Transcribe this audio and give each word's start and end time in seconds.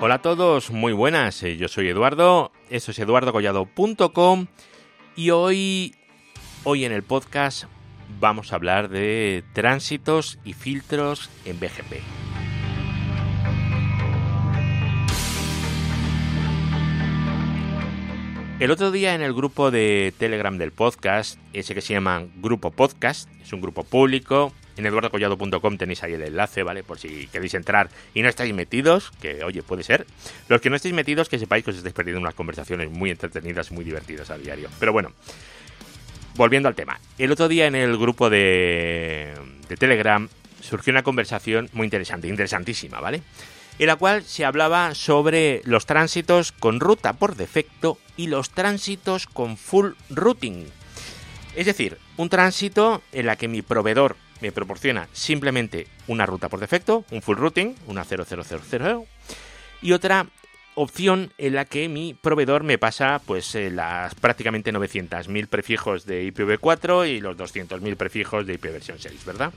Hola 0.00 0.16
a 0.16 0.22
todos, 0.22 0.70
muy 0.70 0.92
buenas. 0.92 1.42
eh, 1.42 1.56
Yo 1.56 1.68
soy 1.68 1.88
Eduardo, 1.88 2.52
esto 2.70 2.92
es 2.92 2.98
eduardocollado.com 2.98 4.46
y 5.16 5.30
hoy, 5.30 5.94
hoy 6.64 6.84
en 6.84 6.92
el 6.92 7.02
podcast 7.02 7.64
vamos 8.20 8.52
a 8.52 8.56
hablar 8.56 8.88
de 8.88 9.44
tránsitos 9.54 10.38
y 10.44 10.52
filtros 10.52 11.30
en 11.44 11.58
BGP. 11.58 12.02
El 18.60 18.72
otro 18.72 18.90
día 18.90 19.14
en 19.14 19.22
el 19.22 19.32
grupo 19.32 19.70
de 19.70 20.12
Telegram 20.18 20.58
del 20.58 20.72
podcast, 20.72 21.38
ese 21.52 21.74
que 21.74 21.80
se 21.80 21.94
llama 21.94 22.24
Grupo 22.36 22.72
Podcast, 22.72 23.30
es 23.40 23.52
un 23.52 23.60
grupo 23.60 23.84
público, 23.84 24.52
en 24.78 24.86
eduardocollado.com 24.86 25.76
tenéis 25.76 26.02
ahí 26.02 26.14
el 26.14 26.22
enlace, 26.22 26.62
¿vale? 26.62 26.82
Por 26.82 26.98
si 26.98 27.26
queréis 27.28 27.54
entrar 27.54 27.88
y 28.14 28.22
no 28.22 28.28
estáis 28.28 28.54
metidos, 28.54 29.10
que 29.20 29.44
oye, 29.44 29.62
puede 29.62 29.82
ser. 29.82 30.06
Los 30.48 30.60
que 30.60 30.70
no 30.70 30.76
estéis 30.76 30.94
metidos, 30.94 31.28
que 31.28 31.38
sepáis 31.38 31.64
que 31.64 31.70
os 31.70 31.76
estáis 31.76 31.94
perdiendo 31.94 32.20
unas 32.20 32.34
conversaciones 32.34 32.90
muy 32.90 33.10
entretenidas 33.10 33.70
muy 33.72 33.84
divertidas 33.84 34.30
a 34.30 34.38
diario. 34.38 34.68
Pero 34.78 34.92
bueno, 34.92 35.12
volviendo 36.36 36.68
al 36.68 36.74
tema. 36.74 37.00
El 37.18 37.32
otro 37.32 37.48
día 37.48 37.66
en 37.66 37.74
el 37.74 37.96
grupo 37.98 38.30
de, 38.30 39.34
de 39.68 39.76
Telegram 39.76 40.28
surgió 40.60 40.92
una 40.92 41.02
conversación 41.02 41.68
muy 41.72 41.84
interesante, 41.84 42.28
interesantísima, 42.28 43.00
¿vale? 43.00 43.22
En 43.78 43.86
la 43.86 43.96
cual 43.96 44.24
se 44.24 44.44
hablaba 44.44 44.94
sobre 44.94 45.62
los 45.64 45.86
tránsitos 45.86 46.52
con 46.52 46.80
ruta 46.80 47.12
por 47.12 47.36
defecto 47.36 47.98
y 48.16 48.26
los 48.26 48.50
tránsitos 48.50 49.26
con 49.26 49.56
full 49.56 49.92
routing. 50.10 50.66
Es 51.54 51.66
decir, 51.66 51.98
un 52.16 52.28
tránsito 52.28 53.02
en 53.12 53.26
la 53.26 53.36
que 53.36 53.48
mi 53.48 53.62
proveedor 53.62 54.16
me 54.40 54.52
proporciona 54.52 55.08
simplemente 55.12 55.86
una 56.06 56.26
ruta 56.26 56.48
por 56.48 56.60
defecto, 56.60 57.04
un 57.10 57.22
full 57.22 57.36
routing, 57.36 57.74
una 57.86 58.04
00000, 58.04 59.06
y 59.82 59.92
otra 59.92 60.26
opción 60.74 61.32
en 61.38 61.54
la 61.54 61.64
que 61.64 61.88
mi 61.88 62.14
proveedor 62.14 62.62
me 62.62 62.78
pasa 62.78 63.20
pues 63.24 63.54
eh, 63.54 63.70
las 63.70 64.14
prácticamente 64.14 64.72
900.000 64.72 65.48
prefijos 65.48 66.06
de 66.06 66.32
IPv4 66.32 67.08
y 67.08 67.20
los 67.20 67.36
200.000 67.36 67.96
prefijos 67.96 68.46
de 68.46 68.60
IPv6, 68.60 69.24
¿verdad? 69.24 69.52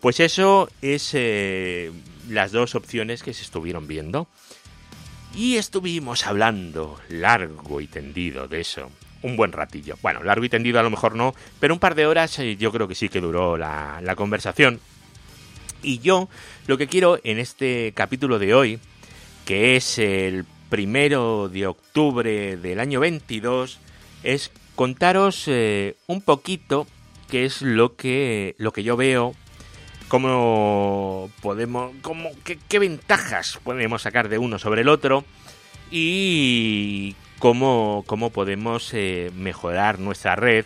Pues 0.00 0.20
eso 0.20 0.68
es 0.80 1.10
eh, 1.14 1.92
las 2.28 2.52
dos 2.52 2.74
opciones 2.74 3.22
que 3.22 3.34
se 3.34 3.42
estuvieron 3.42 3.86
viendo. 3.86 4.28
Y 5.34 5.56
estuvimos 5.56 6.26
hablando 6.26 7.00
largo 7.08 7.80
y 7.80 7.86
tendido 7.86 8.48
de 8.48 8.60
eso. 8.60 8.90
Un 9.22 9.36
buen 9.36 9.52
ratillo. 9.52 9.96
Bueno, 10.02 10.22
largo 10.22 10.44
y 10.44 10.48
tendido 10.48 10.80
a 10.80 10.82
lo 10.82 10.90
mejor 10.90 11.14
no, 11.14 11.34
pero 11.60 11.74
un 11.74 11.80
par 11.80 11.94
de 11.94 12.06
horas 12.06 12.38
eh, 12.38 12.56
yo 12.56 12.72
creo 12.72 12.88
que 12.88 12.94
sí 12.94 13.08
que 13.08 13.20
duró 13.20 13.56
la, 13.56 14.00
la 14.02 14.16
conversación. 14.16 14.80
Y 15.82 15.98
yo 15.98 16.28
lo 16.66 16.78
que 16.78 16.86
quiero 16.86 17.18
en 17.24 17.38
este 17.38 17.92
capítulo 17.94 18.38
de 18.38 18.54
hoy, 18.54 18.78
que 19.44 19.76
es 19.76 19.98
el 19.98 20.44
primero 20.68 21.48
de 21.48 21.66
octubre 21.66 22.56
del 22.56 22.80
año 22.80 23.00
22, 23.00 23.78
es 24.22 24.50
contaros 24.74 25.44
eh, 25.46 25.96
un 26.06 26.22
poquito 26.22 26.86
qué 27.28 27.44
es 27.44 27.62
lo 27.62 27.96
que, 27.96 28.54
lo 28.58 28.72
que 28.72 28.82
yo 28.82 28.96
veo 28.96 29.34
cómo 30.08 31.30
podemos, 31.40 31.92
cómo, 32.02 32.30
qué, 32.44 32.58
qué, 32.68 32.78
ventajas 32.78 33.58
podemos 33.64 34.02
sacar 34.02 34.28
de 34.28 34.36
uno 34.36 34.58
sobre 34.58 34.82
el 34.82 34.90
otro 34.90 35.24
y 35.90 37.16
cómo, 37.42 38.04
cómo 38.06 38.30
podemos 38.30 38.94
eh, 38.94 39.32
mejorar 39.34 39.98
nuestra 39.98 40.36
red 40.36 40.64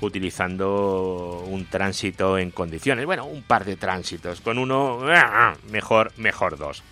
utilizando 0.00 1.44
un 1.46 1.64
tránsito 1.66 2.38
en 2.38 2.50
condiciones. 2.50 3.06
Bueno, 3.06 3.24
un 3.24 3.44
par 3.44 3.64
de 3.64 3.76
tránsitos. 3.76 4.40
Con 4.40 4.58
uno, 4.58 4.98
mejor, 5.70 6.12
mejor 6.16 6.58
dos. 6.58 6.82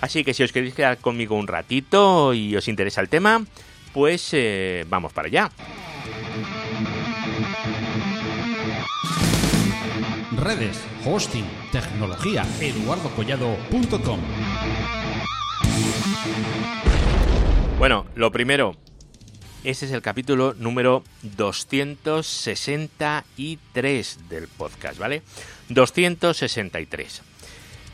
Así 0.00 0.24
que 0.24 0.32
si 0.32 0.44
os 0.44 0.50
queréis 0.50 0.72
quedar 0.72 0.96
conmigo 0.96 1.36
un 1.36 1.46
ratito 1.46 2.32
y 2.32 2.56
os 2.56 2.66
interesa 2.66 3.02
el 3.02 3.10
tema, 3.10 3.44
pues 3.92 4.30
eh, 4.32 4.86
vamos 4.88 5.12
para 5.12 5.28
allá. 5.28 5.50
redes, 10.38 10.78
hosting, 11.04 11.46
tecnología, 11.70 12.46
eduardocollado.com. 12.60 14.20
Bueno, 17.84 18.08
lo 18.14 18.32
primero, 18.32 18.76
este 19.62 19.84
es 19.84 19.92
el 19.92 20.00
capítulo 20.00 20.54
número 20.54 21.04
263 21.36 24.18
del 24.30 24.48
podcast, 24.48 24.98
¿vale? 24.98 25.20
263. 25.68 27.20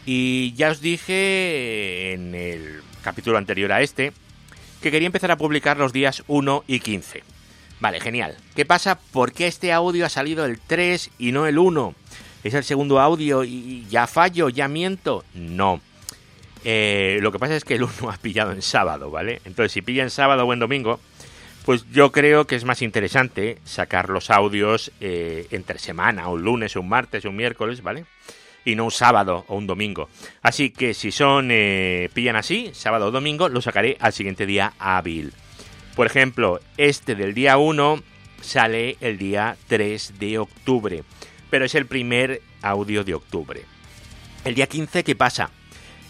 Y 0.06 0.53
ya 0.53 0.71
os 0.71 0.81
dije 0.81 2.12
en 2.12 2.37
el 2.37 2.83
capítulo 3.03 3.37
anterior 3.37 3.73
a 3.73 3.83
este 3.83 4.12
que 4.81 4.93
quería 4.93 5.06
empezar 5.06 5.33
a 5.33 5.39
publicar 5.39 5.77
los 5.77 5.93
días 5.93 6.23
1 6.29 6.62
y 6.69 6.79
15. 6.79 7.25
Vale, 7.81 7.99
genial. 7.99 8.37
¿Qué 8.55 8.65
pasa? 8.65 8.97
¿Por 8.97 9.33
qué 9.33 9.49
este 9.49 9.73
audio 9.73 10.06
ha 10.06 10.09
salido 10.09 10.45
el 10.45 10.61
3 10.61 11.11
y 11.19 11.33
no 11.33 11.49
el 11.49 11.59
1? 11.59 11.97
¿Es 12.45 12.55
el 12.55 12.62
segundo 12.62 13.00
audio 13.00 13.43
y 13.43 13.89
ya 13.91 14.06
fallo, 14.06 14.50
ya 14.50 14.69
miento? 14.69 15.25
No. 15.34 15.81
Eh, 16.65 17.19
lo 17.22 17.32
que 17.32 17.38
pasa 17.38 17.56
es 17.56 17.65
que 17.65 17.75
el 17.75 17.82
1 17.84 17.93
ha 18.10 18.16
pillado 18.16 18.53
en 18.53 18.62
sábado, 18.62 19.10
¿vale? 19.10 19.41
Entonces, 19.44 19.72
si 19.72 19.82
pilla 19.82 20.03
en 20.03 20.10
sábado 20.10 20.44
o 20.44 20.53
en 20.53 20.59
domingo, 20.59 21.00
pues 21.65 21.84
yo 21.91 22.12
creo 22.12 22.47
que 22.47 22.56
es 22.56 22.65
más 22.65 22.82
interesante 22.82 23.59
sacar 23.65 24.09
los 24.09 24.31
audios 24.31 24.93
eh, 25.00 25.47
entre 25.50 25.78
semana, 25.78 26.28
un 26.28 26.43
lunes, 26.43 26.76
un 26.76 26.88
martes, 26.88 27.25
un 27.25 27.37
miércoles, 27.37 27.82
¿vale? 27.82 28.04
Y 28.65 28.76
no 28.76 28.84
un 28.84 28.91
sábado 28.91 29.44
o 29.49 29.56
un 29.56 29.66
domingo. 29.66 30.09
Así 30.43 30.70
que 30.70 30.94
si 30.94 31.12
son, 31.12 31.49
eh, 31.50 32.10
pillan 32.12 32.37
así, 32.37 32.70
sábado 32.75 33.06
o 33.06 33.10
domingo, 33.10 33.49
lo 33.49 33.60
sacaré 33.60 33.97
al 34.00 34.12
siguiente 34.12 34.47
día 34.47 34.75
hábil. 34.78 35.32
Por 35.97 36.06
ejemplo, 36.06 36.60
este 36.76 37.15
del 37.15 37.34
día 37.34 37.56
1 37.56 38.03
sale 38.43 38.97
el 39.00 39.19
día 39.19 39.56
3 39.69 40.19
de 40.19 40.38
octubre 40.38 41.04
pero 41.50 41.65
es 41.65 41.75
el 41.75 41.87
primer 41.87 42.41
audio 42.62 43.04
de 43.04 43.15
octubre. 43.15 43.65
El 44.44 44.54
día 44.54 44.66
15, 44.66 45.04
¿qué 45.04 45.16
pasa? 45.16 45.50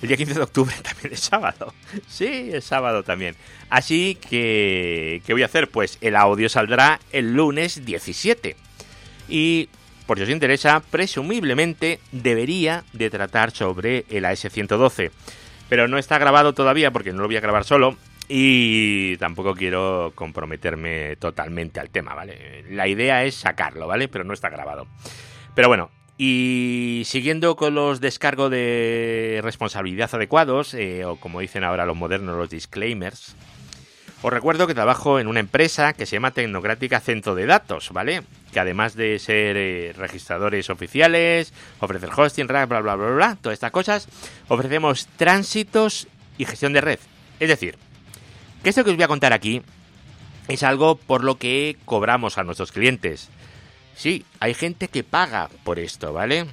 El 0.03 0.09
día 0.09 0.17
15 0.17 0.35
de 0.35 0.43
octubre 0.43 0.75
también 0.83 1.13
es 1.13 1.21
sábado. 1.21 1.75
Sí, 2.09 2.51
es 2.53 2.65
sábado 2.65 3.03
también. 3.03 3.37
Así 3.69 4.17
que, 4.29 5.23
¿qué 5.27 5.33
voy 5.33 5.43
a 5.43 5.47
hacer? 5.47 5.69
Pues 5.69 5.99
el 6.01 6.17
audio 6.17 6.49
saldrá 6.49 7.01
el 7.13 7.35
lunes 7.35 7.85
17. 7.85 8.57
Y, 9.29 9.69
por 10.07 10.17
si 10.17 10.25
os 10.25 10.31
interesa, 10.31 10.81
presumiblemente 10.81 12.01
debería 12.13 12.85
de 12.93 13.11
tratar 13.11 13.51
sobre 13.51 14.07
el 14.09 14.25
AS112. 14.25 15.11
Pero 15.69 15.87
no 15.87 15.99
está 15.99 16.19
grabado 16.19 16.53
todavía 16.55 16.91
porque 16.91 17.13
no 17.13 17.21
lo 17.21 17.29
voy 17.29 17.37
a 17.37 17.41
grabar 17.41 17.65
solo. 17.65 17.97
Y 18.33 19.17
tampoco 19.17 19.55
quiero 19.55 20.13
comprometerme 20.15 21.17
totalmente 21.17 21.81
al 21.81 21.91
tema, 21.91 22.15
¿vale? 22.15 22.65
La 22.71 22.87
idea 22.87 23.25
es 23.25 23.35
sacarlo, 23.35 23.89
¿vale? 23.89 24.07
Pero 24.07 24.25
no 24.25 24.33
está 24.33 24.49
grabado. 24.49 24.87
Pero 25.55 25.67
bueno, 25.67 25.91
y 26.23 27.05
siguiendo 27.07 27.57
con 27.57 27.75
los 27.75 27.99
descargos 27.99 28.51
de 28.51 29.41
responsabilidad 29.43 30.11
adecuados, 30.13 30.75
eh, 30.75 31.07
o 31.07 31.17
como 31.17 31.41
dicen 31.41 31.65
ahora 31.65 31.87
los 31.87 31.97
modernos, 31.97 32.37
los 32.37 32.51
disclaimers, 32.51 33.35
os 34.21 34.31
recuerdo 34.31 34.67
que 34.67 34.75
trabajo 34.75 35.19
en 35.19 35.29
una 35.29 35.41
empresa 35.41 35.95
que 35.95 36.05
se 36.05 36.17
llama 36.17 36.33
Tecnocrática 36.33 37.01
Centro 37.01 37.35
de 37.35 37.47
Datos, 37.47 37.89
¿vale? 37.95 38.21
Que 38.53 38.61
además 38.61 38.97
de 38.97 39.19
ser 39.19 39.57
eh, 39.57 39.95
registradores 39.97 40.69
oficiales, 40.69 41.55
ofrecer 41.79 42.11
hosting, 42.15 42.47
bla, 42.47 42.67
bla, 42.67 42.83
bla, 42.83 42.97
bla, 42.97 43.11
bla, 43.13 43.39
todas 43.41 43.55
estas 43.55 43.71
cosas, 43.71 44.07
ofrecemos 44.49 45.09
tránsitos 45.17 46.07
y 46.37 46.45
gestión 46.45 46.75
de 46.75 46.83
red. 46.83 46.99
Es 47.39 47.49
decir, 47.49 47.77
que 48.63 48.69
esto 48.69 48.85
que 48.85 48.91
os 48.91 48.97
voy 48.97 49.05
a 49.05 49.09
contar 49.09 49.33
aquí 49.33 49.63
es 50.49 50.65
algo 50.65 50.97
por 50.97 51.25
lo 51.25 51.39
que 51.39 51.79
cobramos 51.87 52.37
a 52.37 52.45
nuestros 52.45 52.73
clientes. 52.73 53.31
Sí, 53.97 54.25
hay 54.41 54.55
gente 54.55 54.89
que 54.89 55.05
paga 55.05 55.49
por 55.65 55.79
esto, 55.79 56.13
¿vale? 56.13 56.47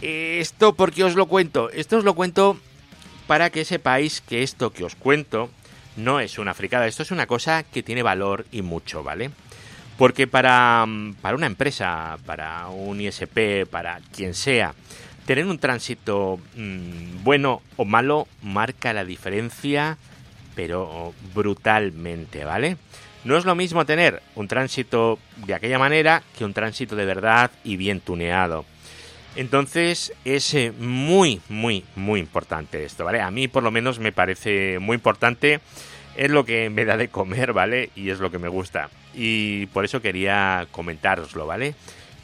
Esto, 0.00 0.74
¿por 0.74 0.92
qué 0.92 1.04
os 1.04 1.14
lo 1.14 1.26
cuento? 1.26 1.70
Esto 1.70 1.98
os 1.98 2.04
lo 2.04 2.14
cuento 2.14 2.58
para 3.26 3.50
que 3.50 3.64
sepáis 3.64 4.20
que 4.20 4.42
esto 4.42 4.72
que 4.72 4.84
os 4.84 4.94
cuento 4.94 5.50
no 5.96 6.20
es 6.20 6.38
una 6.38 6.54
fricada, 6.54 6.86
esto 6.86 7.02
es 7.02 7.10
una 7.10 7.26
cosa 7.26 7.62
que 7.62 7.82
tiene 7.82 8.02
valor 8.02 8.46
y 8.52 8.62
mucho, 8.62 9.02
¿vale? 9.02 9.30
Porque 9.96 10.26
para, 10.26 10.84
para 11.22 11.36
una 11.36 11.46
empresa, 11.46 12.18
para 12.26 12.68
un 12.68 13.00
ISP, 13.00 13.66
para 13.70 14.00
quien 14.14 14.34
sea, 14.34 14.74
tener 15.24 15.46
un 15.46 15.58
tránsito 15.58 16.38
mmm, 16.56 17.22
bueno 17.22 17.62
o 17.76 17.84
malo 17.84 18.26
marca 18.42 18.92
la 18.92 19.04
diferencia, 19.04 19.96
pero 20.54 21.14
brutalmente, 21.34 22.44
¿vale? 22.44 22.76
No 23.24 23.38
es 23.38 23.46
lo 23.46 23.54
mismo 23.54 23.86
tener 23.86 24.22
un 24.34 24.48
tránsito 24.48 25.18
de 25.46 25.54
aquella 25.54 25.78
manera 25.78 26.22
que 26.36 26.44
un 26.44 26.52
tránsito 26.52 26.94
de 26.94 27.06
verdad 27.06 27.50
y 27.64 27.76
bien 27.76 28.00
tuneado. 28.00 28.66
Entonces 29.36 30.12
es 30.24 30.54
eh, 30.54 30.72
muy, 30.78 31.40
muy, 31.48 31.84
muy 31.96 32.20
importante 32.20 32.84
esto, 32.84 33.04
¿vale? 33.04 33.20
A 33.20 33.30
mí 33.30 33.48
por 33.48 33.62
lo 33.62 33.70
menos 33.70 33.98
me 33.98 34.12
parece 34.12 34.78
muy 34.78 34.96
importante. 34.96 35.60
Es 36.16 36.30
lo 36.30 36.44
que 36.44 36.70
me 36.70 36.84
da 36.84 36.96
de 36.96 37.08
comer, 37.08 37.52
¿vale? 37.52 37.90
Y 37.96 38.10
es 38.10 38.20
lo 38.20 38.30
que 38.30 38.38
me 38.38 38.48
gusta. 38.48 38.90
Y 39.14 39.66
por 39.66 39.84
eso 39.84 40.00
quería 40.00 40.68
comentároslo, 40.70 41.46
¿vale? 41.46 41.74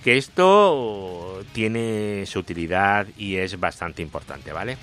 Que 0.04 0.16
esto 0.16 1.42
tiene 1.52 2.24
su 2.26 2.38
utilidad 2.38 3.06
y 3.16 3.36
es 3.36 3.58
bastante 3.58 4.02
importante, 4.02 4.52
¿vale? 4.52 4.76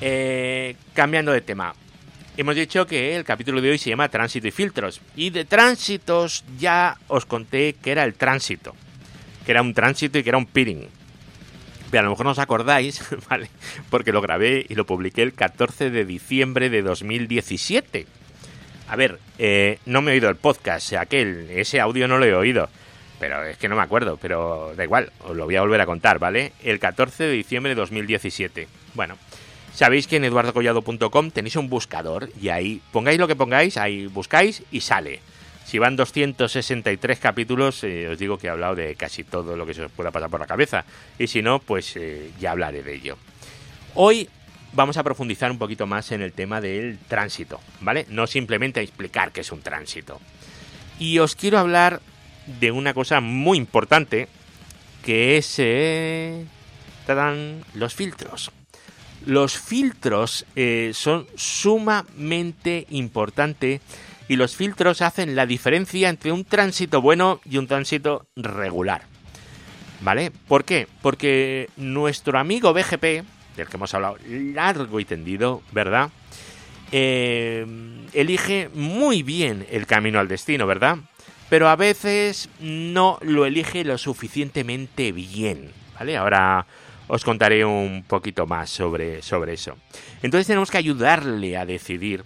Eh, 0.00 0.74
cambiando 0.94 1.30
de 1.30 1.42
tema. 1.42 1.74
Hemos 2.40 2.56
dicho 2.56 2.86
que 2.86 3.16
el 3.16 3.24
capítulo 3.24 3.60
de 3.60 3.68
hoy 3.68 3.76
se 3.76 3.90
llama 3.90 4.08
Tránsito 4.08 4.48
y 4.48 4.50
Filtros. 4.50 5.02
Y 5.14 5.28
de 5.28 5.44
tránsitos 5.44 6.42
ya 6.58 6.96
os 7.06 7.26
conté 7.26 7.74
que 7.74 7.92
era 7.92 8.02
el 8.04 8.14
tránsito. 8.14 8.74
Que 9.44 9.52
era 9.52 9.60
un 9.60 9.74
tránsito 9.74 10.18
y 10.18 10.22
que 10.22 10.30
era 10.30 10.38
un 10.38 10.46
peering. 10.46 10.88
Pero 11.90 12.00
a 12.00 12.04
lo 12.04 12.10
mejor 12.12 12.24
no 12.24 12.32
os 12.32 12.38
acordáis, 12.38 13.04
¿vale? 13.28 13.50
Porque 13.90 14.10
lo 14.10 14.22
grabé 14.22 14.64
y 14.66 14.74
lo 14.74 14.86
publiqué 14.86 15.20
el 15.20 15.34
14 15.34 15.90
de 15.90 16.06
diciembre 16.06 16.70
de 16.70 16.80
2017. 16.80 18.06
A 18.88 18.96
ver, 18.96 19.18
eh, 19.38 19.78
no 19.84 20.00
me 20.00 20.12
he 20.12 20.14
oído 20.14 20.30
el 20.30 20.36
podcast, 20.36 20.94
aquel, 20.94 21.50
ese 21.50 21.78
audio 21.78 22.08
no 22.08 22.16
lo 22.16 22.24
he 22.24 22.34
oído. 22.34 22.70
Pero 23.18 23.44
es 23.44 23.58
que 23.58 23.68
no 23.68 23.76
me 23.76 23.82
acuerdo, 23.82 24.16
pero 24.16 24.72
da 24.78 24.84
igual, 24.84 25.12
os 25.24 25.36
lo 25.36 25.44
voy 25.44 25.56
a 25.56 25.60
volver 25.60 25.82
a 25.82 25.84
contar, 25.84 26.18
¿vale? 26.18 26.54
El 26.64 26.78
14 26.78 27.24
de 27.24 27.32
diciembre 27.32 27.74
de 27.74 27.80
2017. 27.82 28.66
Bueno, 28.94 29.18
sabéis 29.74 30.06
que 30.06 30.16
en 30.16 30.24
eduardocollado.com 30.24 31.30
tenéis 31.30 31.56
un 31.56 31.68
buscador 31.68 32.30
y 32.40 32.48
ahí 32.48 32.80
pongáis 32.92 33.18
lo 33.18 33.28
que 33.28 33.36
pongáis, 33.36 33.76
ahí 33.76 34.06
buscáis 34.06 34.62
y 34.70 34.80
sale. 34.80 35.20
Si 35.64 35.78
van 35.78 35.94
263 35.94 37.18
capítulos, 37.20 37.84
eh, 37.84 38.08
os 38.08 38.18
digo 38.18 38.38
que 38.38 38.48
he 38.48 38.50
hablado 38.50 38.74
de 38.74 38.96
casi 38.96 39.22
todo 39.22 39.56
lo 39.56 39.64
que 39.64 39.74
se 39.74 39.84
os 39.84 39.92
pueda 39.92 40.10
pasar 40.10 40.28
por 40.28 40.40
la 40.40 40.46
cabeza. 40.46 40.84
Y 41.16 41.28
si 41.28 41.42
no, 41.42 41.60
pues 41.60 41.96
eh, 41.96 42.32
ya 42.40 42.50
hablaré 42.50 42.82
de 42.82 42.94
ello. 42.94 43.16
Hoy 43.94 44.28
vamos 44.72 44.96
a 44.96 45.04
profundizar 45.04 45.50
un 45.50 45.58
poquito 45.58 45.86
más 45.86 46.10
en 46.10 46.22
el 46.22 46.32
tema 46.32 46.60
del 46.60 46.98
tránsito, 46.98 47.60
¿vale? 47.80 48.06
No 48.08 48.26
simplemente 48.26 48.80
a 48.80 48.82
explicar 48.82 49.30
qué 49.30 49.42
es 49.42 49.52
un 49.52 49.62
tránsito. 49.62 50.20
Y 50.98 51.18
os 51.20 51.36
quiero 51.36 51.58
hablar 51.58 52.00
de 52.58 52.72
una 52.72 52.94
cosa 52.94 53.20
muy 53.20 53.56
importante, 53.56 54.28
que 55.04 55.36
es... 55.36 55.54
Eh, 55.58 56.44
los 57.74 57.94
filtros. 57.94 58.52
Los 59.26 59.58
filtros 59.58 60.46
eh, 60.56 60.92
son 60.94 61.26
sumamente 61.36 62.86
importantes 62.90 63.80
y 64.28 64.36
los 64.36 64.56
filtros 64.56 65.02
hacen 65.02 65.34
la 65.34 65.44
diferencia 65.44 66.08
entre 66.08 66.32
un 66.32 66.44
tránsito 66.44 67.02
bueno 67.02 67.40
y 67.44 67.58
un 67.58 67.66
tránsito 67.66 68.26
regular. 68.36 69.02
¿Vale? 70.02 70.30
¿Por 70.48 70.64
qué? 70.64 70.86
Porque 71.02 71.68
nuestro 71.76 72.38
amigo 72.38 72.72
BGP, 72.72 73.02
del 73.56 73.68
que 73.68 73.76
hemos 73.76 73.92
hablado 73.92 74.16
largo 74.28 75.00
y 75.00 75.04
tendido, 75.04 75.62
¿verdad? 75.72 76.10
Eh, 76.92 77.66
elige 78.12 78.70
muy 78.72 79.22
bien 79.22 79.66
el 79.70 79.86
camino 79.86 80.18
al 80.18 80.28
destino, 80.28 80.66
¿verdad? 80.66 80.98
Pero 81.48 81.68
a 81.68 81.76
veces 81.76 82.48
no 82.60 83.18
lo 83.22 83.44
elige 83.44 83.84
lo 83.84 83.98
suficientemente 83.98 85.12
bien, 85.12 85.72
¿vale? 85.98 86.16
Ahora 86.16 86.66
os 87.10 87.24
contaré 87.24 87.64
un 87.64 88.04
poquito 88.06 88.46
más 88.46 88.70
sobre, 88.70 89.20
sobre 89.20 89.54
eso. 89.54 89.76
Entonces 90.22 90.46
tenemos 90.46 90.70
que 90.70 90.78
ayudarle 90.78 91.56
a 91.56 91.66
decidir 91.66 92.24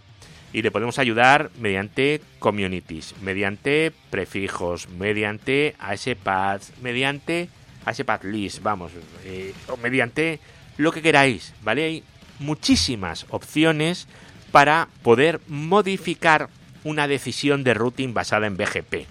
y 0.53 0.63
le 0.63 0.71
podemos 0.71 0.99
ayudar 0.99 1.51
mediante 1.59 2.21
communities, 2.39 3.15
mediante 3.23 3.93
prefijos, 4.11 4.89
mediante 4.89 5.75
ASPads, 5.79 6.75
mediante 6.83 7.49
ASPad 7.85 8.23
list, 8.25 8.63
vamos, 8.63 8.93
eh, 9.25 9.53
o 9.69 9.77
mediante 9.79 10.39
lo 10.77 10.93
que 10.93 11.03
queráis, 11.03 11.55
¿vale? 11.63 11.85
Hay 11.85 12.05
muchísimas 12.39 13.27
opciones 13.31 14.07
para 14.53 14.89
poder 15.03 15.41
modificar 15.49 16.51
una 16.85 17.09
decisión 17.09 17.65
de 17.65 17.75
routing 17.75 18.13
basada 18.13 18.47
en 18.47 18.57
BGP. 18.57 19.07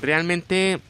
Realmente 0.00 0.80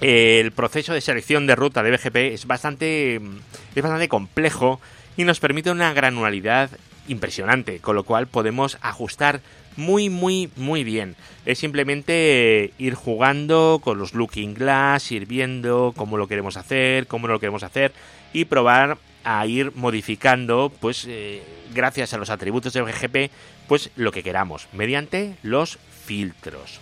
el 0.00 0.52
proceso 0.52 0.92
de 0.92 1.00
selección 1.00 1.46
de 1.46 1.54
ruta 1.54 1.82
de 1.82 1.90
BGP 1.90 2.16
es 2.34 2.46
bastante, 2.46 3.16
es 3.16 3.82
bastante 3.82 4.08
complejo 4.08 4.80
y 5.16 5.24
nos 5.24 5.40
permite 5.40 5.70
una 5.70 5.92
granularidad 5.92 6.70
impresionante, 7.08 7.80
con 7.80 7.96
lo 7.96 8.04
cual 8.04 8.26
podemos 8.26 8.78
ajustar 8.80 9.40
muy 9.76 10.08
muy 10.08 10.50
muy 10.56 10.84
bien. 10.84 11.16
Es 11.46 11.58
simplemente 11.58 12.72
ir 12.78 12.94
jugando 12.94 13.80
con 13.82 13.98
los 13.98 14.14
looking 14.14 14.54
glass, 14.54 15.12
ir 15.12 15.26
viendo 15.26 15.92
cómo 15.96 16.16
lo 16.16 16.28
queremos 16.28 16.56
hacer, 16.56 17.06
cómo 17.06 17.26
no 17.26 17.34
lo 17.34 17.40
queremos 17.40 17.62
hacer 17.62 17.92
y 18.32 18.46
probar 18.46 18.98
a 19.24 19.46
ir 19.46 19.72
modificando, 19.74 20.72
pues 20.80 21.06
eh, 21.08 21.42
gracias 21.74 22.12
a 22.14 22.18
los 22.18 22.30
atributos 22.30 22.72
de 22.72 22.82
BGP, 22.82 23.32
pues 23.68 23.90
lo 23.96 24.12
que 24.12 24.22
queramos 24.22 24.68
mediante 24.72 25.36
los 25.42 25.78
filtros. 26.04 26.80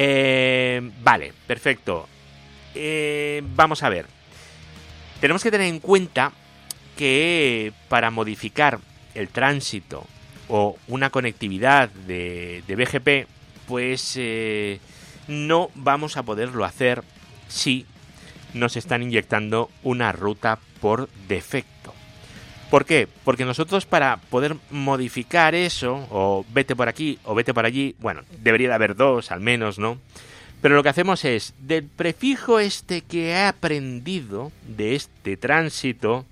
Eh, 0.00 0.92
vale, 1.02 1.32
perfecto. 1.48 2.08
Eh, 2.72 3.42
vamos 3.56 3.82
a 3.82 3.88
ver. 3.88 4.06
Tenemos 5.20 5.42
que 5.42 5.50
tener 5.50 5.66
en 5.66 5.80
cuenta 5.80 6.30
que 6.96 7.72
para 7.88 8.12
modificar 8.12 8.78
el 9.14 9.28
tránsito 9.28 10.06
o 10.46 10.76
una 10.86 11.10
conectividad 11.10 11.88
de, 11.88 12.62
BGP, 12.68 13.28
pues 13.66 14.14
eh, 14.16 14.78
no 15.26 15.72
vamos 15.74 16.16
a 16.16 16.22
poderlo 16.22 16.64
hacer 16.64 17.02
si 17.48 17.84
nos 18.54 18.76
están 18.76 19.02
inyectando 19.02 19.68
una 19.82 20.12
ruta 20.12 20.60
por 20.80 21.08
defecto. 21.26 21.92
¿Por 22.70 22.84
qué? 22.84 23.08
Porque 23.24 23.44
nosotros 23.44 23.86
para 23.86 24.18
poder 24.30 24.56
modificar 24.70 25.54
eso, 25.54 26.06
o 26.10 26.44
vete 26.52 26.76
por 26.76 26.88
aquí 26.88 27.18
o 27.24 27.34
vete 27.34 27.54
por 27.54 27.64
allí, 27.64 27.96
bueno, 27.98 28.22
debería 28.42 28.68
de 28.68 28.74
haber 28.74 28.94
dos 28.94 29.30
al 29.30 29.40
menos, 29.40 29.78
¿no? 29.78 29.98
Pero 30.60 30.74
lo 30.74 30.82
que 30.82 30.88
hacemos 30.88 31.24
es, 31.24 31.54
del 31.60 31.84
prefijo 31.84 32.58
este 32.58 33.02
que 33.02 33.28
he 33.28 33.42
aprendido 33.42 34.52
de 34.66 34.96
este 34.96 35.36
tránsito, 35.36 36.26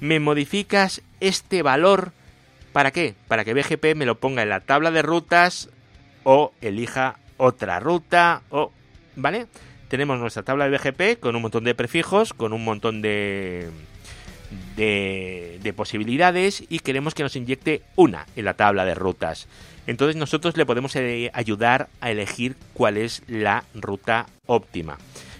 me 0.00 0.18
modificas 0.18 1.02
este 1.20 1.62
valor 1.62 2.12
¿Para 2.72 2.92
qué? 2.92 3.14
Para 3.26 3.44
que 3.44 3.54
BGP 3.54 3.96
me 3.96 4.06
lo 4.06 4.20
ponga 4.20 4.42
en 4.42 4.48
la 4.48 4.60
tabla 4.60 4.90
de 4.90 5.02
rutas 5.02 5.70
o 6.22 6.52
elija 6.60 7.16
otra 7.36 7.80
ruta 7.80 8.42
o... 8.50 8.72
¿Vale? 9.16 9.46
Tenemos 9.88 10.20
nuestra 10.20 10.44
tabla 10.44 10.68
de 10.68 10.78
BGP 10.78 11.20
con 11.20 11.34
un 11.34 11.42
montón 11.42 11.64
de 11.64 11.74
prefijos, 11.74 12.32
con 12.32 12.52
un 12.52 12.64
montón 12.64 13.02
de, 13.02 13.70
de, 14.80 15.74
posibilidades 15.76 16.64
y 16.68 16.80
queremos 16.80 17.14
que 17.14 17.22
nos 17.22 17.36
inyecte 17.36 17.82
una 17.96 18.26
en 18.36 18.44
la 18.44 18.54
tabla 18.54 18.84
de 18.84 18.94
rutas. 18.94 19.46
Entonces 19.86 20.16
nosotros 20.16 20.56
le 20.56 20.66
podemos 20.66 20.94
eh, 20.96 21.30
ayudar 21.34 21.88
a 22.00 22.10
elegir 22.10 22.56
cuál 22.74 22.96
es 22.96 23.22
la 23.26 23.64
ruta 23.74 24.26
óptima. 24.46 24.98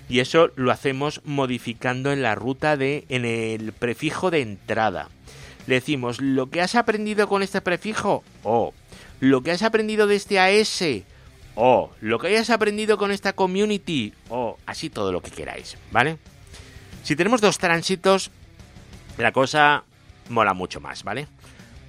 Y 0.08 0.20
eso 0.20 0.50
lo 0.56 0.72
hacemos 0.72 1.20
modificando 1.24 2.12
en 2.12 2.22
la 2.22 2.34
ruta 2.34 2.76
de 2.76 3.04
en 3.08 3.24
el 3.24 3.72
prefijo 3.72 4.30
de 4.30 4.42
entrada. 4.42 5.08
Le 5.66 5.76
decimos 5.76 6.20
lo 6.20 6.50
que 6.50 6.60
has 6.60 6.74
aprendido 6.74 7.28
con 7.28 7.42
este 7.42 7.60
prefijo 7.60 8.24
o. 8.42 8.74
Lo 9.20 9.42
que 9.42 9.52
has 9.52 9.62
aprendido 9.62 10.06
de 10.06 10.16
este 10.16 10.40
AS 10.40 10.82
o. 11.54 11.90
Lo 12.00 12.18
que 12.18 12.28
hayas 12.28 12.50
aprendido 12.50 12.98
con 12.98 13.12
esta 13.12 13.34
community 13.34 14.12
o. 14.28 14.58
Así 14.66 14.90
todo 14.90 15.12
lo 15.12 15.20
que 15.20 15.30
queráis, 15.30 15.76
¿vale? 15.92 16.18
Si 17.04 17.14
tenemos 17.14 17.40
dos 17.40 17.58
tránsitos, 17.58 18.30
la 19.20 19.32
cosa 19.32 19.84
mola 20.28 20.54
mucho 20.54 20.80
más, 20.80 21.04
¿vale? 21.04 21.26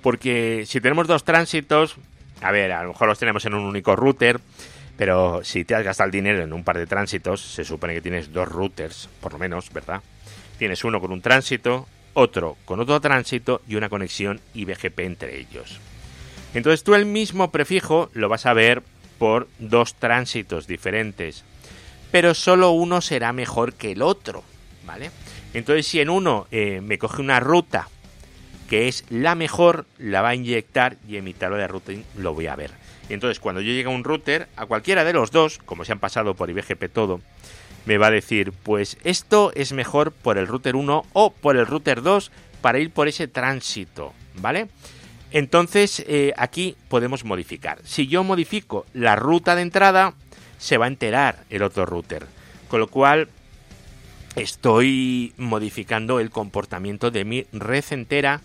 Porque 0.01 0.63
si 0.67 0.81
tenemos 0.81 1.07
dos 1.07 1.23
tránsitos, 1.23 1.95
a 2.41 2.51
ver, 2.51 2.71
a 2.71 2.83
lo 2.83 2.89
mejor 2.89 3.07
los 3.07 3.19
tenemos 3.19 3.45
en 3.45 3.53
un 3.53 3.63
único 3.63 3.95
router, 3.95 4.39
pero 4.97 5.43
si 5.43 5.63
te 5.63 5.75
has 5.75 5.83
gastado 5.83 6.07
el 6.07 6.11
dinero 6.11 6.43
en 6.43 6.53
un 6.53 6.63
par 6.63 6.77
de 6.77 6.87
tránsitos, 6.87 7.41
se 7.41 7.63
supone 7.63 7.93
que 7.93 8.01
tienes 8.01 8.31
dos 8.33 8.47
routers, 8.47 9.09
por 9.19 9.33
lo 9.33 9.39
menos, 9.39 9.71
¿verdad? 9.71 10.01
Tienes 10.57 10.83
uno 10.83 10.99
con 10.99 11.11
un 11.11 11.21
tránsito 11.21 11.87
otro 12.13 12.57
con 12.65 12.79
otro 12.79 12.99
tránsito 12.99 13.61
y 13.67 13.75
una 13.75 13.89
conexión 13.89 14.41
IBGP 14.53 14.99
entre 14.99 15.39
ellos. 15.39 15.79
Entonces 16.53 16.83
tú 16.83 16.95
el 16.95 17.05
mismo 17.05 17.51
prefijo 17.51 18.09
lo 18.13 18.29
vas 18.29 18.45
a 18.45 18.53
ver 18.53 18.83
por 19.17 19.47
dos 19.59 19.95
tránsitos 19.95 20.67
diferentes, 20.67 21.43
pero 22.11 22.33
solo 22.33 22.71
uno 22.71 23.01
será 23.01 23.31
mejor 23.31 23.73
que 23.73 23.91
el 23.91 24.01
otro, 24.01 24.43
¿vale? 24.85 25.11
Entonces 25.53 25.87
si 25.87 25.99
en 25.99 26.09
uno 26.09 26.47
eh, 26.51 26.81
me 26.81 26.97
coge 26.97 27.21
una 27.21 27.39
ruta 27.39 27.87
que 28.69 28.87
es 28.87 29.03
la 29.09 29.35
mejor, 29.35 29.85
la 29.97 30.21
va 30.21 30.29
a 30.29 30.35
inyectar 30.35 30.95
y 31.07 31.17
en 31.17 31.25
mi 31.25 31.33
tabla 31.33 31.57
de 31.57 31.67
routing 31.67 32.03
lo 32.17 32.33
voy 32.33 32.47
a 32.47 32.55
ver. 32.55 32.71
Entonces 33.09 33.39
cuando 33.39 33.59
yo 33.59 33.73
llegue 33.73 33.89
a 33.89 33.93
un 33.93 34.05
router, 34.05 34.47
a 34.55 34.65
cualquiera 34.65 35.03
de 35.03 35.11
los 35.11 35.31
dos, 35.31 35.59
como 35.65 35.83
se 35.83 35.91
han 35.91 35.99
pasado 35.99 36.35
por 36.35 36.49
IBGP 36.49 36.85
todo, 36.93 37.19
me 37.85 37.97
va 37.97 38.07
a 38.07 38.11
decir, 38.11 38.53
pues 38.53 38.97
esto 39.03 39.51
es 39.55 39.73
mejor 39.73 40.11
por 40.11 40.37
el 40.37 40.47
router 40.47 40.75
1 40.75 41.05
o 41.11 41.33
por 41.33 41.57
el 41.57 41.67
router 41.67 42.01
2 42.01 42.31
para 42.61 42.79
ir 42.79 42.91
por 42.91 43.07
ese 43.07 43.27
tránsito, 43.27 44.13
¿vale? 44.35 44.69
Entonces 45.31 46.03
eh, 46.07 46.33
aquí 46.37 46.77
podemos 46.89 47.25
modificar. 47.25 47.79
Si 47.83 48.07
yo 48.07 48.23
modifico 48.23 48.85
la 48.93 49.15
ruta 49.15 49.55
de 49.55 49.63
entrada, 49.63 50.13
se 50.57 50.77
va 50.77 50.85
a 50.85 50.89
enterar 50.89 51.43
el 51.49 51.63
otro 51.63 51.85
router. 51.85 52.25
Con 52.69 52.79
lo 52.79 52.87
cual 52.87 53.29
estoy 54.35 55.33
modificando 55.37 56.19
el 56.19 56.29
comportamiento 56.29 57.11
de 57.11 57.25
mi 57.25 57.45
red 57.51 57.83
entera 57.91 58.41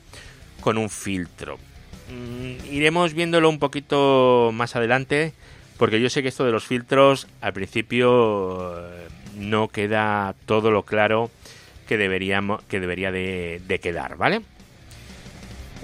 con 0.61 0.79
un 0.79 0.91
filtro. 0.91 1.59
Mm, 2.11 2.73
iremos 2.73 3.15
viéndolo 3.15 3.49
un 3.49 3.59
poquito 3.59 4.51
más 4.53 4.77
adelante 4.77 5.33
porque 5.79 6.01
yo 6.01 6.09
sé 6.09 6.23
que 6.23 6.29
esto 6.29 6.45
de 6.45 6.53
los 6.53 6.65
filtros 6.65 7.27
al 7.41 7.53
principio 7.53 8.81
no 9.37 9.69
queda 9.69 10.35
todo 10.47 10.71
lo 10.71 10.85
claro 10.85 11.31
que, 11.87 11.97
deberíamos, 11.97 12.63
que 12.65 12.81
debería 12.81 13.13
de, 13.13 13.81
quedar, 13.83 14.17
¿vale? 14.17 14.41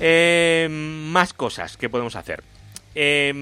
Eh, 0.00 0.68
más 0.70 1.32
cosas 1.34 1.76
que 1.76 1.88
podemos 1.88 2.16
hacer. 2.16 2.42
Eh, 2.94 3.32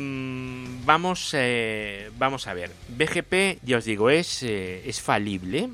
vamos, 0.85 1.31
eh, 1.35 2.11
vamos 2.19 2.47
a 2.47 2.55
ver. 2.55 2.71
BGP, 2.89 3.61
ya 3.63 3.79
os 3.79 3.85
digo, 3.85 4.11
es, 4.11 4.43
es 4.43 5.01
falible. 5.01 5.71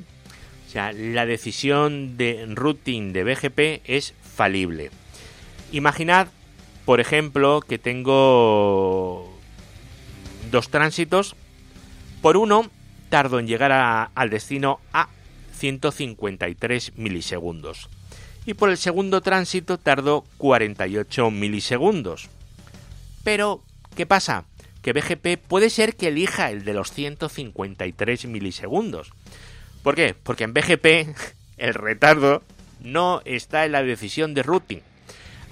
Sea, 0.76 0.92
la 0.92 1.24
decisión 1.24 2.18
de 2.18 2.44
routing 2.54 3.14
de 3.14 3.24
BGP 3.24 3.80
es 3.86 4.12
falible. 4.20 4.90
Imaginad, 5.72 6.28
por 6.84 7.00
ejemplo, 7.00 7.62
que 7.66 7.78
tengo 7.78 9.34
dos 10.50 10.68
tránsitos. 10.68 11.34
Por 12.20 12.36
uno, 12.36 12.70
tardo 13.08 13.38
en 13.38 13.46
llegar 13.46 13.72
al 13.72 14.28
destino 14.28 14.78
a 14.92 15.08
153 15.54 16.98
milisegundos 16.98 17.88
y 18.44 18.52
por 18.52 18.68
el 18.68 18.76
segundo 18.76 19.22
tránsito 19.22 19.78
tardó 19.78 20.26
48 20.36 21.30
milisegundos. 21.30 22.28
Pero, 23.24 23.62
¿qué 23.96 24.04
pasa? 24.04 24.44
Que 24.82 24.92
BGP 24.92 25.38
puede 25.48 25.70
ser 25.70 25.96
que 25.96 26.08
elija 26.08 26.50
el 26.50 26.66
de 26.66 26.74
los 26.74 26.92
153 26.92 28.26
milisegundos. 28.26 29.12
¿Por 29.86 29.94
qué? 29.94 30.16
Porque 30.20 30.42
en 30.42 30.52
BGP 30.52 31.14
el 31.58 31.74
retardo 31.74 32.42
no 32.80 33.22
está 33.24 33.64
en 33.66 33.70
la 33.70 33.84
decisión 33.84 34.34
de 34.34 34.42
routing. 34.42 34.80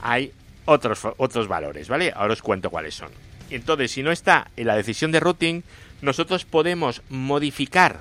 Hay 0.02 0.32
otros, 0.64 1.06
otros 1.18 1.46
valores, 1.46 1.86
¿vale? 1.86 2.12
Ahora 2.16 2.32
os 2.32 2.42
cuento 2.42 2.68
cuáles 2.68 2.96
son. 2.96 3.10
Entonces, 3.50 3.92
si 3.92 4.02
no 4.02 4.10
está 4.10 4.50
en 4.56 4.66
la 4.66 4.74
decisión 4.74 5.12
de 5.12 5.20
routing, 5.20 5.62
nosotros 6.02 6.44
podemos 6.44 7.02
modificar 7.10 8.00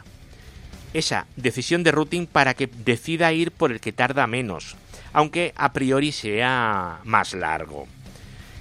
esa 0.96 1.28
decisión 1.36 1.84
de 1.84 1.92
routing 1.92 2.26
para 2.26 2.56
que 2.56 2.66
decida 2.66 3.32
ir 3.32 3.52
por 3.52 3.72
el 3.72 3.80
que 3.80 3.92
tarda 3.92 4.26
menos 4.26 4.76
aunque 5.14 5.54
a 5.56 5.72
priori 5.74 6.12
sea 6.12 7.00
más 7.04 7.36
largo. 7.36 7.88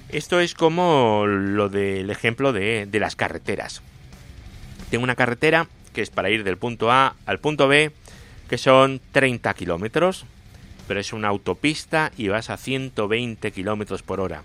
Esto 0.09 0.39
es 0.39 0.53
como 0.53 1.25
lo 1.25 1.69
del 1.69 2.11
ejemplo 2.11 2.53
de, 2.53 2.87
las 2.93 3.15
carreteras. 3.15 3.81
Tengo 4.91 5.03
una 5.03 5.15
carretera 5.15 5.67
que 5.93 6.01
es 6.01 6.09
para 6.09 6.29
ir 6.29 6.43
del 6.43 6.57
punto 6.57 6.91
A 6.91 7.15
al 7.25 7.39
punto 7.39 7.67
B, 7.67 7.91
que 8.49 8.57
son 8.57 8.99
30 9.11 9.53
kilómetros, 9.53 10.25
pero 10.87 10.99
es 10.99 11.13
una 11.13 11.29
autopista 11.29 12.11
y 12.17 12.27
vas 12.27 12.49
a 12.49 12.57
120 12.57 13.51
kilómetros 13.51 14.03
por 14.03 14.19
hora. 14.19 14.43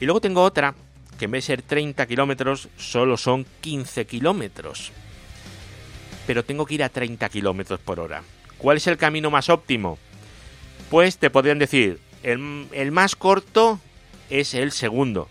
Y 0.00 0.04
luego 0.04 0.20
tengo 0.20 0.42
otra 0.42 0.74
que 1.18 1.24
en 1.24 1.32
vez 1.32 1.44
de 1.44 1.56
ser 1.56 1.62
30 1.62 2.06
kilómetros 2.06 2.68
solo 2.76 3.16
son 3.16 3.44
15 3.60 4.06
kilómetros. 4.06 4.92
Pero 6.26 6.44
tengo 6.44 6.64
que 6.64 6.74
ir 6.74 6.84
a 6.84 6.88
30 6.88 7.28
kilómetros 7.28 7.80
por 7.80 7.98
hora. 7.98 8.22
¿Cuál 8.58 8.76
es 8.76 8.86
el 8.86 8.96
camino 8.96 9.30
más 9.30 9.48
óptimo? 9.48 9.98
pues 10.90 11.18
te 11.18 11.30
podrían 11.30 11.60
decir, 11.60 12.00
el, 12.24 12.90
más 12.90 13.14
corto 13.14 13.78
es 14.28 14.54
el 14.54 14.72
segundo, 14.72 15.28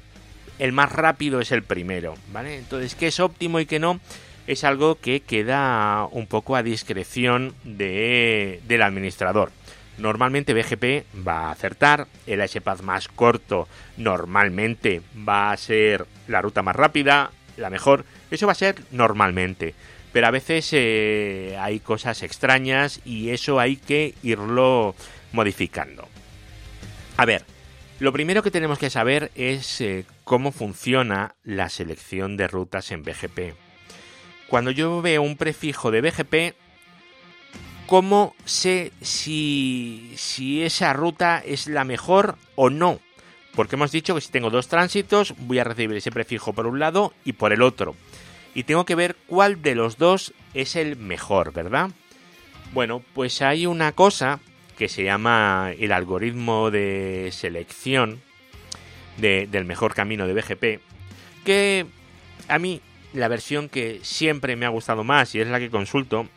el 0.57 0.71
más 0.71 0.91
rápido 0.91 1.41
es 1.41 1.51
el 1.51 1.63
primero, 1.63 2.15
¿vale? 2.31 2.57
Entonces, 2.57 2.95
¿qué 2.95 3.07
es 3.07 3.19
óptimo 3.19 3.59
y 3.59 3.65
qué 3.65 3.77
no? 3.77 3.99
Es 4.49 4.63
algo 4.63 4.95
que 4.95 5.19
queda 5.19 6.07
un 6.09 6.25
poco 6.25 6.55
a 6.55 6.63
discreción 6.63 7.53
de, 7.63 8.59
del 8.67 8.81
administrador. 8.81 9.51
Normalmente 9.99 10.55
BGP 10.55 11.05
va 11.15 11.49
a 11.49 11.51
acertar, 11.51 12.07
el 12.25 12.41
HPath 12.41 12.81
más 12.81 13.09
corto 13.09 13.67
normalmente 13.95 15.03
va 15.15 15.51
a 15.51 15.57
ser 15.57 16.07
la 16.27 16.41
ruta 16.41 16.63
más 16.63 16.75
rápida, 16.75 17.29
la 17.57 17.69
mejor, 17.69 18.05
eso 18.31 18.47
va 18.47 18.53
a 18.53 18.55
ser 18.55 18.77
normalmente. 18.89 19.75
Pero 20.13 20.25
a 20.25 20.31
veces 20.31 20.67
eh, 20.71 21.55
hay 21.59 21.79
cosas 21.79 22.23
extrañas 22.23 23.01
y 23.05 23.29
eso 23.29 23.59
hay 23.59 23.75
que 23.75 24.15
irlo 24.23 24.95
modificando. 25.31 26.07
A 27.17 27.25
ver, 27.27 27.45
lo 27.99 28.11
primero 28.11 28.41
que 28.41 28.49
tenemos 28.49 28.79
que 28.79 28.89
saber 28.89 29.29
es 29.35 29.79
eh, 29.79 30.05
cómo 30.23 30.51
funciona 30.51 31.35
la 31.43 31.69
selección 31.69 32.35
de 32.35 32.47
rutas 32.47 32.89
en 32.89 33.03
BGP. 33.03 33.68
Cuando 34.49 34.71
yo 34.71 35.01
veo 35.01 35.21
un 35.21 35.37
prefijo 35.37 35.91
de 35.91 36.01
BGP, 36.01 36.55
¿cómo 37.85 38.35
sé 38.45 38.91
si, 38.99 40.11
si 40.15 40.63
esa 40.63 40.91
ruta 40.93 41.41
es 41.45 41.67
la 41.67 41.83
mejor 41.83 42.35
o 42.55 42.71
no? 42.71 42.99
Porque 43.55 43.75
hemos 43.75 43.91
dicho 43.91 44.15
que 44.15 44.21
si 44.21 44.31
tengo 44.31 44.49
dos 44.49 44.67
tránsitos, 44.67 45.35
voy 45.37 45.59
a 45.59 45.63
recibir 45.63 45.97
ese 45.97 46.11
prefijo 46.11 46.53
por 46.53 46.65
un 46.65 46.79
lado 46.79 47.13
y 47.23 47.33
por 47.33 47.53
el 47.53 47.61
otro. 47.61 47.95
Y 48.55 48.63
tengo 48.63 48.85
que 48.85 48.95
ver 48.95 49.15
cuál 49.27 49.61
de 49.61 49.75
los 49.75 49.97
dos 49.97 50.33
es 50.55 50.75
el 50.75 50.95
mejor, 50.97 51.53
¿verdad? 51.53 51.91
Bueno, 52.73 53.03
pues 53.13 53.43
hay 53.43 53.67
una 53.67 53.91
cosa 53.91 54.39
que 54.77 54.89
se 54.89 55.03
llama 55.03 55.73
el 55.77 55.91
algoritmo 55.91 56.71
de 56.71 57.29
selección 57.31 58.21
del 59.17 59.65
mejor 59.65 59.93
camino 59.93 60.25
de 60.25 60.33
BGP, 60.33 60.81
que 61.43 61.85
a 62.47 62.57
mí 62.57 62.81
la 63.13 63.27
versión 63.27 63.69
que 63.69 63.99
siempre 64.03 64.55
me 64.55 64.65
ha 64.65 64.69
gustado 64.69 65.03
más 65.03 65.33
y 65.35 65.41
es 65.41 65.47
la 65.47 65.59
que 65.59 65.69
consulto 65.69 66.27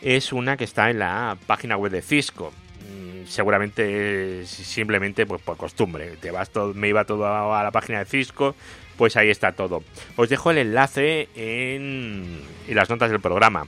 es 0.00 0.32
una 0.32 0.56
que 0.56 0.64
está 0.64 0.90
en 0.90 0.98
la 0.98 1.36
página 1.46 1.76
web 1.76 1.92
de 1.92 2.02
Cisco. 2.02 2.52
Mm, 2.80 3.26
seguramente 3.26 4.44
simplemente 4.46 5.26
pues 5.26 5.40
por 5.42 5.56
costumbre. 5.56 6.16
Te 6.20 6.30
vas 6.30 6.50
todo, 6.50 6.74
me 6.74 6.88
iba 6.88 7.04
todo 7.04 7.54
a 7.54 7.62
la 7.62 7.70
página 7.70 8.00
de 8.00 8.04
Cisco, 8.04 8.54
pues 8.96 9.16
ahí 9.16 9.30
está 9.30 9.52
todo. 9.52 9.82
Os 10.16 10.28
dejo 10.28 10.50
el 10.50 10.58
enlace 10.58 11.28
en, 11.34 12.40
las 12.68 12.90
notas 12.90 13.10
del 13.10 13.20
programa. 13.20 13.66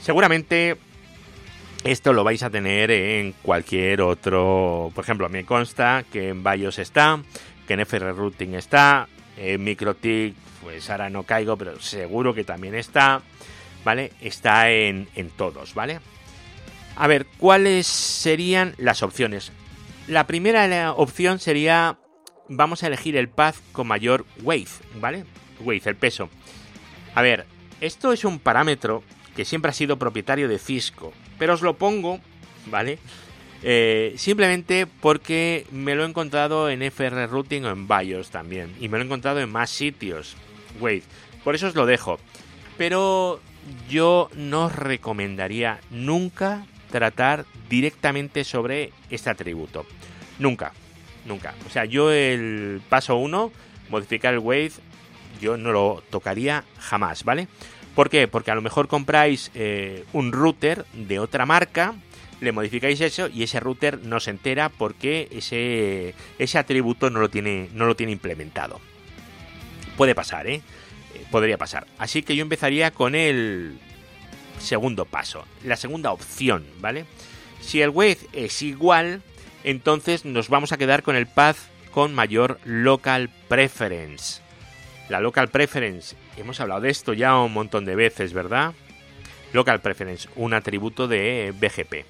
Seguramente 0.00 0.76
esto 1.84 2.12
lo 2.12 2.24
vais 2.24 2.42
a 2.42 2.50
tener 2.50 2.90
en 2.90 3.32
cualquier 3.42 4.02
otro, 4.02 4.92
por 4.94 5.04
ejemplo, 5.04 5.28
me 5.28 5.44
consta 5.44 6.04
que 6.12 6.28
en 6.28 6.44
BIOS 6.44 6.78
está, 6.78 7.20
que 7.66 7.74
en 7.74 7.80
FR 7.80 8.12
Routing 8.12 8.54
está, 8.54 9.08
en 9.36 9.64
MikroTik, 9.64 10.34
pues 10.62 10.88
ahora 10.90 11.10
no 11.10 11.24
caigo, 11.24 11.56
pero 11.56 11.80
seguro 11.80 12.34
que 12.34 12.44
también 12.44 12.74
está, 12.74 13.22
¿vale? 13.84 14.12
Está 14.20 14.70
en, 14.70 15.08
en 15.14 15.30
todos, 15.30 15.74
¿vale? 15.74 16.00
A 16.96 17.06
ver, 17.06 17.26
¿cuáles 17.38 17.86
serían 17.86 18.74
las 18.78 19.02
opciones? 19.02 19.52
La 20.06 20.26
primera 20.26 20.92
opción 20.92 21.38
sería, 21.38 21.98
vamos 22.48 22.82
a 22.82 22.88
elegir 22.88 23.16
el 23.16 23.28
path 23.28 23.56
con 23.72 23.86
mayor 23.86 24.26
weight, 24.42 24.68
¿vale? 25.00 25.24
Weight, 25.60 25.86
el 25.86 25.96
peso. 25.96 26.28
A 27.14 27.22
ver, 27.22 27.46
esto 27.80 28.12
es 28.12 28.24
un 28.24 28.38
parámetro 28.38 29.02
que 29.34 29.44
siempre 29.44 29.70
ha 29.70 29.74
sido 29.74 29.98
propietario 29.98 30.48
de 30.48 30.58
Cisco, 30.58 31.12
pero 31.38 31.54
os 31.54 31.62
lo 31.62 31.74
pongo, 31.74 32.20
¿vale? 32.66 32.98
Eh, 33.62 34.14
simplemente 34.16 34.86
porque 34.86 35.66
me 35.70 35.94
lo 35.94 36.02
he 36.02 36.08
encontrado 36.08 36.68
en 36.68 36.82
FR 36.82 37.26
Routing 37.28 37.64
o 37.64 37.70
en 37.70 37.86
BIOS 37.86 38.30
también. 38.30 38.74
Y 38.80 38.88
me 38.88 38.98
lo 38.98 39.04
he 39.04 39.06
encontrado 39.06 39.40
en 39.40 39.50
más 39.50 39.70
sitios. 39.70 40.36
Wait, 40.80 41.04
por 41.44 41.54
eso 41.54 41.68
os 41.68 41.74
lo 41.74 41.86
dejo. 41.86 42.18
Pero 42.78 43.40
yo 43.88 44.28
no 44.34 44.66
os 44.66 44.76
recomendaría 44.76 45.80
nunca 45.90 46.66
tratar 46.90 47.46
directamente 47.68 48.44
sobre 48.44 48.92
este 49.10 49.30
atributo. 49.30 49.86
Nunca, 50.38 50.72
nunca. 51.24 51.54
O 51.66 51.70
sea, 51.70 51.84
yo 51.84 52.10
el 52.10 52.80
paso 52.88 53.16
1, 53.16 53.52
modificar 53.88 54.34
el 54.34 54.40
wave, 54.40 54.72
yo 55.40 55.56
no 55.56 55.72
lo 55.72 56.02
tocaría 56.10 56.64
jamás, 56.78 57.24
¿vale? 57.24 57.48
¿Por 57.94 58.08
qué? 58.08 58.28
Porque 58.28 58.50
a 58.50 58.54
lo 58.54 58.62
mejor 58.62 58.88
compráis 58.88 59.50
eh, 59.54 60.04
un 60.12 60.32
router 60.32 60.86
de 60.94 61.18
otra 61.18 61.46
marca, 61.46 61.94
le 62.40 62.52
modificáis 62.52 63.00
eso 63.00 63.28
y 63.28 63.42
ese 63.42 63.60
router 63.60 64.00
no 64.02 64.18
se 64.18 64.30
entera 64.30 64.68
porque 64.68 65.28
ese, 65.30 66.14
ese 66.38 66.58
atributo 66.58 67.10
no 67.10 67.20
lo, 67.20 67.28
tiene, 67.28 67.68
no 67.74 67.86
lo 67.86 67.94
tiene 67.94 68.12
implementado. 68.12 68.80
Puede 69.96 70.14
pasar, 70.14 70.46
¿eh? 70.46 70.62
¿eh? 71.14 71.24
Podría 71.30 71.58
pasar. 71.58 71.86
Así 71.98 72.22
que 72.22 72.36
yo 72.36 72.42
empezaría 72.42 72.90
con 72.90 73.14
el 73.14 73.78
segundo 74.58 75.04
paso, 75.04 75.44
la 75.64 75.76
segunda 75.76 76.12
opción, 76.12 76.64
¿vale? 76.80 77.04
Si 77.60 77.80
el 77.80 77.90
wave 77.90 78.18
es 78.32 78.62
igual, 78.62 79.22
entonces 79.64 80.24
nos 80.24 80.48
vamos 80.48 80.72
a 80.72 80.78
quedar 80.78 81.02
con 81.02 81.16
el 81.16 81.26
path 81.26 81.56
con 81.90 82.14
mayor 82.14 82.58
local 82.64 83.30
preference. 83.48 84.40
La 85.08 85.20
local 85.20 85.48
preference, 85.48 86.16
hemos 86.36 86.60
hablado 86.60 86.80
de 86.80 86.90
esto 86.90 87.12
ya 87.12 87.38
un 87.38 87.52
montón 87.52 87.84
de 87.84 87.96
veces, 87.96 88.32
¿verdad? 88.32 88.72
Local 89.52 89.80
preference, 89.80 90.28
un 90.36 90.54
atributo 90.54 91.06
de 91.06 91.52
BGP. 91.60 92.06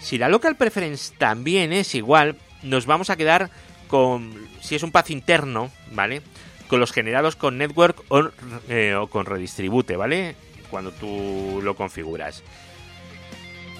Si 0.00 0.16
la 0.16 0.28
local 0.28 0.56
preference 0.56 1.12
también 1.18 1.72
es 1.72 1.94
igual, 1.94 2.36
nos 2.62 2.86
vamos 2.86 3.10
a 3.10 3.16
quedar 3.16 3.50
con, 3.88 4.48
si 4.60 4.74
es 4.74 4.82
un 4.82 4.92
path 4.92 5.10
interno, 5.10 5.70
¿vale? 5.92 6.22
Con 6.70 6.80
los 6.80 6.92
generados 6.92 7.36
con 7.36 7.58
network 7.58 8.02
o, 8.08 8.30
eh, 8.68 8.96
con 9.10 9.26
redistribute, 9.26 9.96
¿vale? 9.96 10.36
Cuando 10.70 10.92
tú 10.92 11.60
lo 11.62 11.74
configuras. 11.74 12.44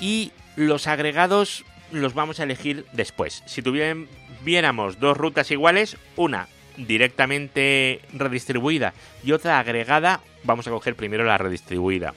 Y 0.00 0.32
los 0.56 0.88
agregados 0.88 1.64
los 1.92 2.14
vamos 2.14 2.40
a 2.40 2.42
elegir 2.42 2.84
después. 2.92 3.44
Si 3.46 3.62
tuviéramos 3.62 4.98
dos 4.98 5.16
rutas 5.16 5.50
iguales, 5.52 5.96
una 6.16 6.48
directamente 6.76 8.00
redistribuida 8.12 8.92
y 9.22 9.32
otra 9.32 9.60
agregada, 9.60 10.20
vamos 10.42 10.66
a 10.66 10.70
coger 10.70 10.96
primero 10.96 11.24
la 11.24 11.38
redistribuida. 11.38 12.14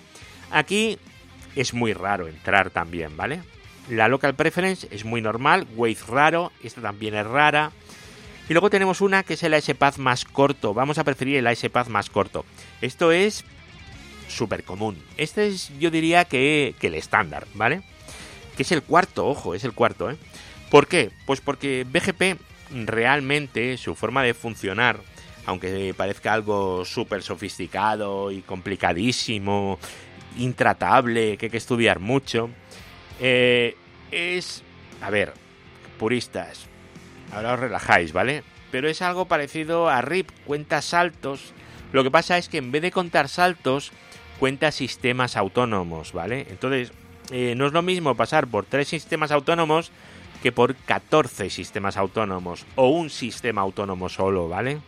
Aquí 0.50 0.98
es 1.56 1.74
muy 1.74 1.94
raro 1.94 2.28
entrar 2.28 2.72
también, 2.72 3.16
¿vale? 3.16 3.42
La 3.90 4.08
local 4.08 4.34
preference 4.34 4.88
es 4.92 5.06
muy 5.06 5.22
normal, 5.22 5.68
Wave 5.76 5.98
raro, 6.08 6.52
esta 6.64 6.82
también 6.82 7.16
es 7.16 7.28
rara. 7.28 7.72
Y 8.50 8.54
luego 8.54 8.70
tenemos 8.70 9.02
una 9.02 9.24
que 9.24 9.36
es 9.36 9.44
el 9.44 9.54
ASPath 9.54 9.98
más 9.98 10.26
corto. 10.26 10.74
Vamos 10.74 10.98
a 10.98 11.04
preferir 11.04 11.38
el 11.38 11.48
ASPath 11.48 11.88
más 11.88 12.10
corto. 12.10 12.46
Esto 12.82 13.12
es 13.12 13.46
súper 14.28 14.64
común. 14.64 15.02
Este 15.18 15.48
es, 15.48 15.72
yo 15.80 15.92
diría 15.92 16.26
que, 16.26 16.76
que 16.80 16.88
el 16.88 16.96
estándar, 16.96 17.48
¿vale? 17.54 17.84
Que 18.58 18.64
es 18.64 18.72
el 18.72 18.84
cuarto, 18.84 19.28
ojo, 19.28 19.56
es 19.56 19.64
el 19.64 19.74
cuarto, 19.74 20.12
¿eh? 20.12 20.18
¿Por 20.70 20.88
qué? 20.88 21.12
Pues 21.26 21.40
porque 21.40 21.86
BGP 21.90 22.40
realmente, 22.86 23.78
su 23.78 23.96
forma 23.96 24.24
de 24.24 24.34
funcionar, 24.34 25.00
aunque 25.46 25.94
parezca 25.96 26.34
algo 26.34 26.84
súper 26.86 27.22
sofisticado 27.22 28.32
y 28.32 28.42
complicadísimo, 28.42 29.80
intratable, 30.38 31.38
que 31.38 31.48
hay 31.48 31.50
que 31.52 31.58
estudiar 31.58 32.00
mucho, 32.00 32.50
eh, 33.20 33.76
es, 34.12 34.64
a 35.02 35.10
ver, 35.10 35.34
puristas, 36.00 36.68
ahora 37.34 37.54
os 37.54 37.60
relajáis, 37.60 38.14
¿vale? 38.14 38.44
Pero 38.72 38.90
es 38.90 39.02
algo 39.02 39.26
parecido 39.26 39.90
a 39.90 40.02
RIP, 40.02 40.30
cuenta 40.46 40.82
saltos. 40.82 41.54
Lo 41.92 42.04
que 42.04 42.12
pasa 42.12 42.38
es 42.38 42.50
que 42.50 42.58
en 42.58 42.72
vez 42.72 42.82
de 42.82 42.92
contar 42.92 43.30
saltos, 43.30 43.92
cuenta 44.40 44.72
sistemas 44.72 45.38
autónomos, 45.38 46.14
¿vale? 46.14 46.48
Entonces, 46.50 46.92
eh, 47.32 47.54
no 47.56 47.68
es 47.68 47.74
lo 47.74 47.82
mismo 47.82 48.16
pasar 48.16 48.48
por 48.48 48.66
tres 48.66 48.88
sistemas 48.88 49.32
autónomos 49.32 49.92
que 50.42 50.52
por 50.52 50.76
14 50.76 51.50
sistemas 51.50 51.96
autónomos 51.96 52.66
o 52.76 52.90
un 52.90 53.10
sistema 53.10 53.62
autónomo 53.62 54.10
solo, 54.10 54.50
¿vale? 54.50 54.80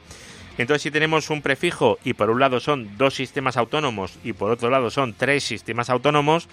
Entonces 0.57 0.83
si 0.83 0.91
tenemos 0.91 1.29
un 1.29 1.41
prefijo 1.41 1.97
y 2.03 2.13
por 2.13 2.29
un 2.29 2.39
lado 2.39 2.59
son 2.59 2.97
dos 2.97 3.15
sistemas 3.15 3.57
autónomos 3.57 4.17
y 4.23 4.33
por 4.33 4.51
otro 4.51 4.69
lado 4.69 4.89
son 4.89 5.13
tres 5.13 5.43
sistemas 5.43 5.89
autónomos, 5.89 6.47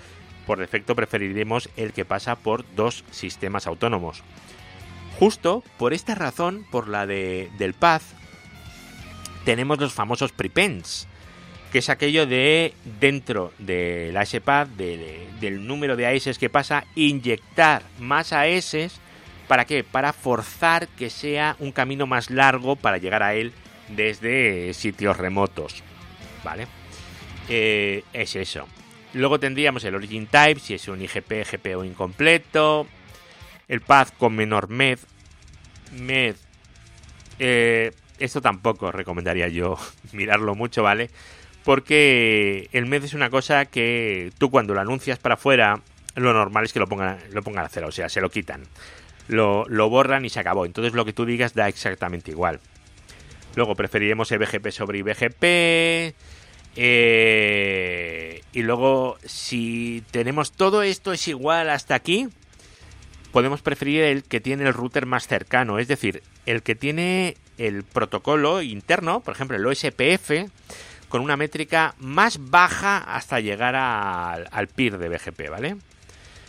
por 0.46 0.58
defecto 0.58 0.96
preferiremos 0.96 1.68
el 1.76 1.92
que 1.92 2.04
pasa 2.04 2.36
por 2.36 2.64
dos 2.74 3.04
sistemas 3.10 3.66
autónomos. 3.66 4.22
Justo 5.18 5.62
por 5.78 5.92
esta 5.92 6.14
razón, 6.14 6.66
por 6.70 6.88
la 6.88 7.06
de, 7.06 7.50
del 7.58 7.74
path, 7.74 8.02
tenemos 9.44 9.78
los 9.78 9.92
famosos 9.92 10.32
prepends, 10.32 11.08
que 11.72 11.78
es 11.78 11.88
aquello 11.88 12.26
de 12.26 12.74
dentro 13.00 13.52
del 13.58 14.16
ASPAD, 14.16 14.68
del 14.68 15.66
número 15.66 15.96
de 15.96 16.06
AS 16.06 16.38
que 16.38 16.50
pasa, 16.50 16.84
inyectar 16.94 17.82
más 17.98 18.32
AS. 18.32 18.76
¿Para 19.48 19.64
qué? 19.64 19.82
Para 19.82 20.12
forzar 20.12 20.86
que 20.88 21.10
sea 21.10 21.56
un 21.58 21.72
camino 21.72 22.06
más 22.06 22.30
largo 22.30 22.76
para 22.76 22.98
llegar 22.98 23.22
a 23.22 23.34
él 23.34 23.52
desde 23.88 24.72
sitios 24.74 25.16
remotos. 25.16 25.82
¿Vale? 26.44 26.66
Eh, 27.48 28.04
es 28.12 28.36
eso. 28.36 28.66
Luego 29.14 29.40
tendríamos 29.40 29.84
el 29.84 29.94
origin 29.94 30.26
type, 30.26 30.60
si 30.60 30.74
es 30.74 30.88
un 30.88 31.02
IGP, 31.02 31.46
GPO 31.50 31.84
incompleto. 31.84 32.86
El 33.72 33.80
path 33.80 34.16
con 34.18 34.36
menor 34.36 34.68
med. 34.68 34.98
Med. 35.92 36.36
Eh, 37.38 37.92
esto 38.18 38.40
tampoco 38.40 38.92
recomendaría 38.92 39.48
yo 39.48 39.78
mirarlo 40.12 40.54
mucho, 40.54 40.82
¿vale? 40.82 41.10
porque 41.64 42.68
el 42.72 42.86
MED 42.86 43.04
es 43.04 43.14
una 43.14 43.30
cosa 43.30 43.66
que 43.66 44.32
tú 44.38 44.50
cuando 44.50 44.74
lo 44.74 44.80
anuncias 44.80 45.18
para 45.18 45.34
afuera, 45.34 45.80
lo 46.14 46.32
normal 46.32 46.64
es 46.64 46.72
que 46.72 46.80
lo 46.80 46.86
pongan, 46.86 47.18
lo 47.32 47.42
pongan 47.42 47.64
a 47.64 47.68
cero, 47.68 47.88
o 47.88 47.92
sea, 47.92 48.08
se 48.08 48.20
lo 48.20 48.30
quitan. 48.30 48.64
Lo, 49.28 49.66
borran 49.88 50.24
y 50.24 50.28
se 50.28 50.40
acabó. 50.40 50.66
Entonces 50.66 50.92
lo 50.92 51.04
que 51.04 51.12
tú 51.12 51.24
digas 51.24 51.54
da 51.54 51.68
exactamente 51.68 52.30
igual. 52.32 52.60
Luego 53.54 53.74
preferiremos 53.76 54.30
BGP 54.30 54.70
sobre 54.70 54.98
IBGP. 54.98 56.14
Eh, 56.74 58.42
y 58.52 58.62
luego, 58.62 59.18
si 59.24 60.02
tenemos 60.10 60.52
todo 60.52 60.82
esto 60.82 61.12
es 61.12 61.28
igual 61.28 61.70
hasta 61.70 61.94
aquí, 61.94 62.28
podemos 63.32 63.62
preferir 63.62 64.04
el 64.04 64.22
que 64.22 64.40
tiene 64.40 64.64
el 64.64 64.74
router 64.74 65.06
más 65.06 65.26
cercano, 65.26 65.78
es 65.78 65.88
decir, 65.88 66.22
el 66.46 66.62
que 66.62 66.74
tiene 66.74 67.36
el 67.58 67.82
protocolo 67.82 68.62
interno, 68.62 69.20
por 69.20 69.34
ejemplo 69.34 69.56
el 69.56 69.66
OSPF, 69.66 70.50
con 71.08 71.22
una 71.22 71.36
métrica 71.36 71.94
más 71.98 72.50
baja 72.50 72.98
hasta 72.98 73.40
llegar 73.40 73.74
al, 73.74 74.68
PIR 74.68 74.98
de 74.98 75.08
BGP, 75.08 75.50
¿vale? 75.50 75.76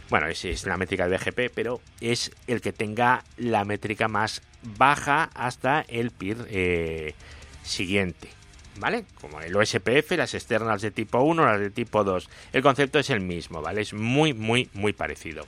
Bueno, 0.10 0.28
esa 0.28 0.50
es 0.50 0.66
la 0.66 0.78
métrica 0.78 1.08
de 1.08 1.18
BGP, 1.18 1.54
pero 1.54 1.82
es 2.00 2.32
el 2.48 2.62
que 2.62 2.72
tenga 2.72 3.24
la 3.38 3.66
métrica 3.66 4.08
más 4.08 4.42
baja 4.78 5.30
hasta 5.34 5.82
el 5.88 6.12
PIR 6.12 6.48
eh, 6.50 7.16
siguiente. 7.64 8.30
¿Vale? 8.78 9.06
Como 9.22 9.40
el 9.40 9.56
OSPF, 9.56 10.12
las 10.18 10.34
externas 10.34 10.82
de 10.82 10.90
tipo 10.90 11.20
1, 11.20 11.46
las 11.46 11.60
de 11.60 11.70
tipo 11.70 12.04
2. 12.04 12.28
El 12.54 12.64
concepto 12.64 12.98
es 12.98 13.12
el 13.12 13.20
mismo, 13.20 13.62
¿vale? 13.62 13.82
Es 13.82 13.94
muy, 13.94 14.34
muy, 14.34 14.68
muy 14.74 14.94
parecido. 14.94 15.46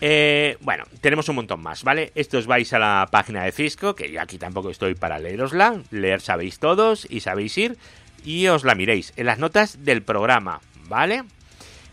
Eh, 0.00 0.56
bueno, 0.60 0.84
tenemos 1.00 1.28
un 1.28 1.36
montón 1.36 1.60
más, 1.60 1.82
¿vale? 1.82 2.12
Estos 2.14 2.46
vais 2.46 2.72
a 2.72 2.78
la 2.78 3.08
página 3.10 3.44
de 3.44 3.52
Cisco, 3.52 3.94
que 3.94 4.10
yo 4.10 4.20
aquí 4.20 4.38
tampoco 4.38 4.70
estoy 4.70 4.94
para 4.94 5.18
leerosla. 5.18 5.82
Leer 5.90 6.20
sabéis 6.20 6.58
todos 6.58 7.06
y 7.10 7.20
sabéis 7.20 7.56
ir 7.58 7.76
y 8.24 8.46
os 8.48 8.64
la 8.64 8.74
miréis 8.74 9.12
en 9.16 9.26
las 9.26 9.38
notas 9.38 9.84
del 9.84 10.02
programa, 10.02 10.60
¿vale? 10.88 11.24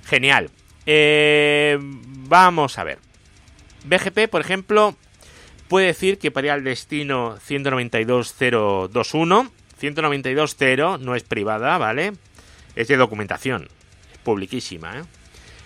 Genial. 0.05 0.49
Eh, 0.85 1.77
vamos 1.79 2.77
a 2.77 2.83
ver. 2.83 2.99
BGP, 3.85 4.29
por 4.29 4.41
ejemplo, 4.41 4.95
puede 5.67 5.87
decir 5.87 6.19
que 6.19 6.31
para 6.31 6.47
ir 6.47 6.51
al 6.51 6.63
destino 6.63 7.37
192.021, 7.37 9.49
192.0 9.81 10.99
no 10.99 11.15
es 11.15 11.23
privada, 11.23 11.77
¿vale? 11.77 12.13
Es 12.75 12.87
de 12.87 12.97
documentación, 12.97 13.67
es 14.11 14.17
publiquísima, 14.19 14.99
¿eh? 14.99 15.03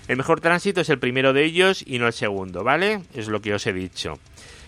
El 0.09 0.17
mejor 0.17 0.41
tránsito 0.41 0.81
es 0.81 0.89
el 0.89 0.97
primero 0.97 1.33
de 1.33 1.45
ellos 1.45 1.83
y 1.85 1.99
no 1.99 2.07
el 2.07 2.13
segundo, 2.13 2.63
¿vale? 2.63 3.01
Es 3.13 3.27
lo 3.27 3.41
que 3.41 3.53
os 3.53 3.67
he 3.67 3.73
dicho. 3.73 4.17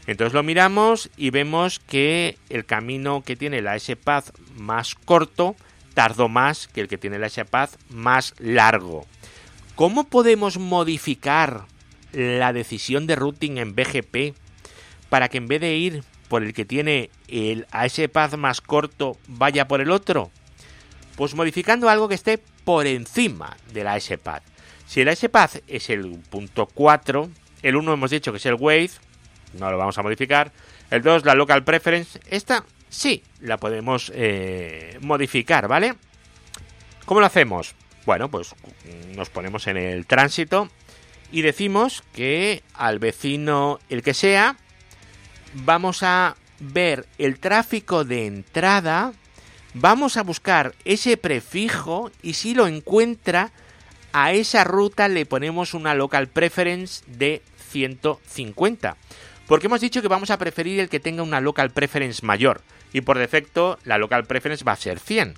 Entonces 0.06 0.36
lo 0.36 0.43
miramos 0.43 1.10
y 1.17 1.32
vemos 1.32 1.80
que 1.80 2.38
el 2.49 2.63
camino 2.63 3.23
que 3.23 3.36
tiene 3.36 3.63
la 3.63 3.75
S-Path 3.75 4.38
más 4.58 4.93
corto 4.93 5.56
tardó 5.95 6.30
más 6.30 6.67
que 6.67 6.82
el 6.82 6.88
que 6.88 6.99
tiene 6.99 7.17
la 7.17 7.25
S-Path 7.25 7.71
más 7.89 8.36
largo. 8.38 9.08
¿Cómo 9.73 10.04
podemos 10.04 10.60
modificar 10.60 11.65
la 12.12 12.54
decisión 12.54 13.08
de 13.08 13.15
routing 13.15 13.58
en 13.58 13.73
BGP 13.73 14.36
para 15.10 15.27
que 15.27 15.39
en 15.39 15.47
vez 15.47 15.60
de 15.60 15.75
ir 15.75 16.04
por 16.30 16.43
el 16.43 16.54
que 16.54 16.65
tiene 16.65 17.10
el 17.27 17.65
AS-Path 17.71 18.36
más 18.36 18.62
corto 18.62 19.17
vaya 19.27 19.67
por 19.67 19.82
el 19.82 19.89
otro? 19.89 20.30
Pues 21.15 21.34
modificando 21.34 21.89
algo 21.89 22.08
que 22.08 22.13
esté 22.13 22.38
por 22.63 22.86
encima 22.86 23.58
del 23.73 23.88
AS-Path. 23.88 24.50
Si 24.91 24.99
el 24.99 25.08
AS-Path 25.08 25.63
es 25.67 25.89
el 25.89 26.19
punto 26.30 26.65
4, 26.65 27.30
el 27.62 27.77
1 27.77 27.93
hemos 27.93 28.12
dicho 28.12 28.34
que 28.34 28.39
es 28.39 28.45
el 28.45 28.56
Wave, 28.56 28.89
no 29.58 29.71
lo 29.71 29.77
vamos 29.77 29.97
a 29.97 30.04
modificar. 30.04 30.51
El 30.89 31.01
2, 31.01 31.23
la 31.23 31.34
Local 31.34 31.63
Preference. 31.63 32.19
Esta 32.30 32.65
sí 32.89 33.23
la 33.39 33.56
podemos 33.56 34.12
eh, 34.13 34.97
modificar, 34.99 35.69
¿vale? 35.69 35.95
¿Cómo 37.06 37.21
lo 37.21 37.25
hacemos? 37.25 37.73
Bueno, 38.06 38.30
pues 38.30 38.54
nos 39.15 39.30
ponemos 39.30 39.65
en 39.67 39.77
el 39.77 40.06
tránsito 40.06 40.67
y 41.32 41.41
decimos 41.41 42.04
que 42.12 42.62
al 42.73 42.99
vecino, 42.99 43.80
el 43.88 44.04
que 44.04 44.13
sea, 44.13 44.58
vamos 45.54 46.04
a 46.04 46.36
ver 46.60 47.08
el 47.17 47.39
tráfico 47.39 48.04
de 48.04 48.25
entrada, 48.25 49.13
vamos 49.73 50.17
a 50.17 50.23
buscar 50.23 50.75
ese 50.84 51.15
prefijo 51.15 52.12
y 52.21 52.34
si 52.34 52.54
lo 52.54 52.67
encuentra, 52.67 53.54
a 54.13 54.34
esa 54.34 54.63
ruta 54.63 55.08
le 55.08 55.26
ponemos 55.26 55.74
una 55.74 55.95
local 55.95 56.28
preference 56.28 57.04
de 57.08 57.41
150. 57.69 58.97
Porque 59.47 59.67
hemos 59.67 59.82
dicho 59.82 60.02
que 60.02 60.08
vamos 60.08 60.30
a 60.30 60.38
preferir 60.38 60.80
el 60.80 60.89
que 60.89 61.00
tenga 61.00 61.24
una 61.24 61.41
local 61.41 61.71
preference 61.71 62.26
mayor 62.26 62.62
y 62.93 63.02
por 63.02 63.17
defecto 63.17 63.78
la 63.84 63.97
local 63.97 64.26
preference 64.26 64.63
va 64.63 64.74
a 64.74 64.78
ser 64.78 65.00
100. 65.00 65.36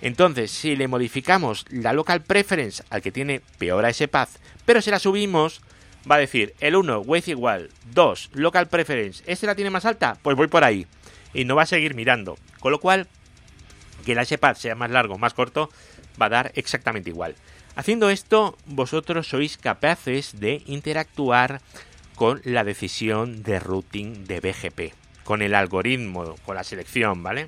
Entonces, 0.00 0.50
si 0.50 0.74
le 0.74 0.88
modificamos 0.88 1.64
la 1.70 1.92
local 1.92 2.22
preference 2.22 2.82
al 2.90 3.02
que 3.02 3.12
tiene 3.12 3.40
peor 3.58 3.84
a 3.84 3.90
ese 3.90 4.08
path, 4.08 4.30
pero 4.64 4.82
se 4.82 4.90
la 4.90 4.98
subimos, 4.98 5.60
va 6.10 6.16
a 6.16 6.18
decir 6.18 6.54
el 6.60 6.76
1, 6.76 7.00
weight 7.00 7.28
igual, 7.28 7.70
2, 7.92 8.30
local 8.32 8.68
preference, 8.68 9.22
¿este 9.26 9.46
la 9.46 9.54
tiene 9.54 9.70
más 9.70 9.84
alta? 9.84 10.18
Pues 10.22 10.36
voy 10.36 10.48
por 10.48 10.64
ahí. 10.64 10.86
Y 11.34 11.44
no 11.44 11.56
va 11.56 11.62
a 11.62 11.66
seguir 11.66 11.94
mirando. 11.94 12.36
Con 12.58 12.72
lo 12.72 12.80
cual, 12.80 13.06
que 14.04 14.12
el 14.12 14.38
path 14.38 14.56
sea 14.56 14.74
más 14.74 14.90
largo 14.90 15.14
o 15.14 15.18
más 15.18 15.34
corto, 15.34 15.70
va 16.20 16.26
a 16.26 16.30
dar 16.30 16.52
exactamente 16.54 17.10
igual. 17.10 17.34
Haciendo 17.74 18.10
esto, 18.10 18.56
vosotros 18.66 19.28
sois 19.28 19.56
capaces 19.56 20.38
de 20.40 20.62
interactuar 20.66 21.60
con 22.14 22.40
la 22.44 22.64
decisión 22.64 23.42
de 23.42 23.58
routing 23.58 24.24
de 24.24 24.40
BGP 24.40 25.02
con 25.24 25.42
el 25.42 25.54
algoritmo, 25.54 26.36
con 26.44 26.56
la 26.56 26.64
selección, 26.64 27.22
¿vale? 27.22 27.46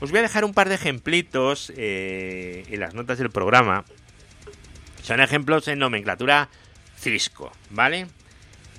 Os 0.00 0.10
voy 0.10 0.20
a 0.20 0.22
dejar 0.22 0.44
un 0.44 0.54
par 0.54 0.68
de 0.68 0.74
ejemplitos 0.74 1.72
eh, 1.76 2.64
en 2.68 2.80
las 2.80 2.94
notas 2.94 3.18
del 3.18 3.30
programa. 3.30 3.84
Son 5.02 5.20
ejemplos 5.20 5.68
en 5.68 5.78
nomenclatura 5.78 6.48
Cisco, 6.98 7.52
¿vale? 7.70 8.06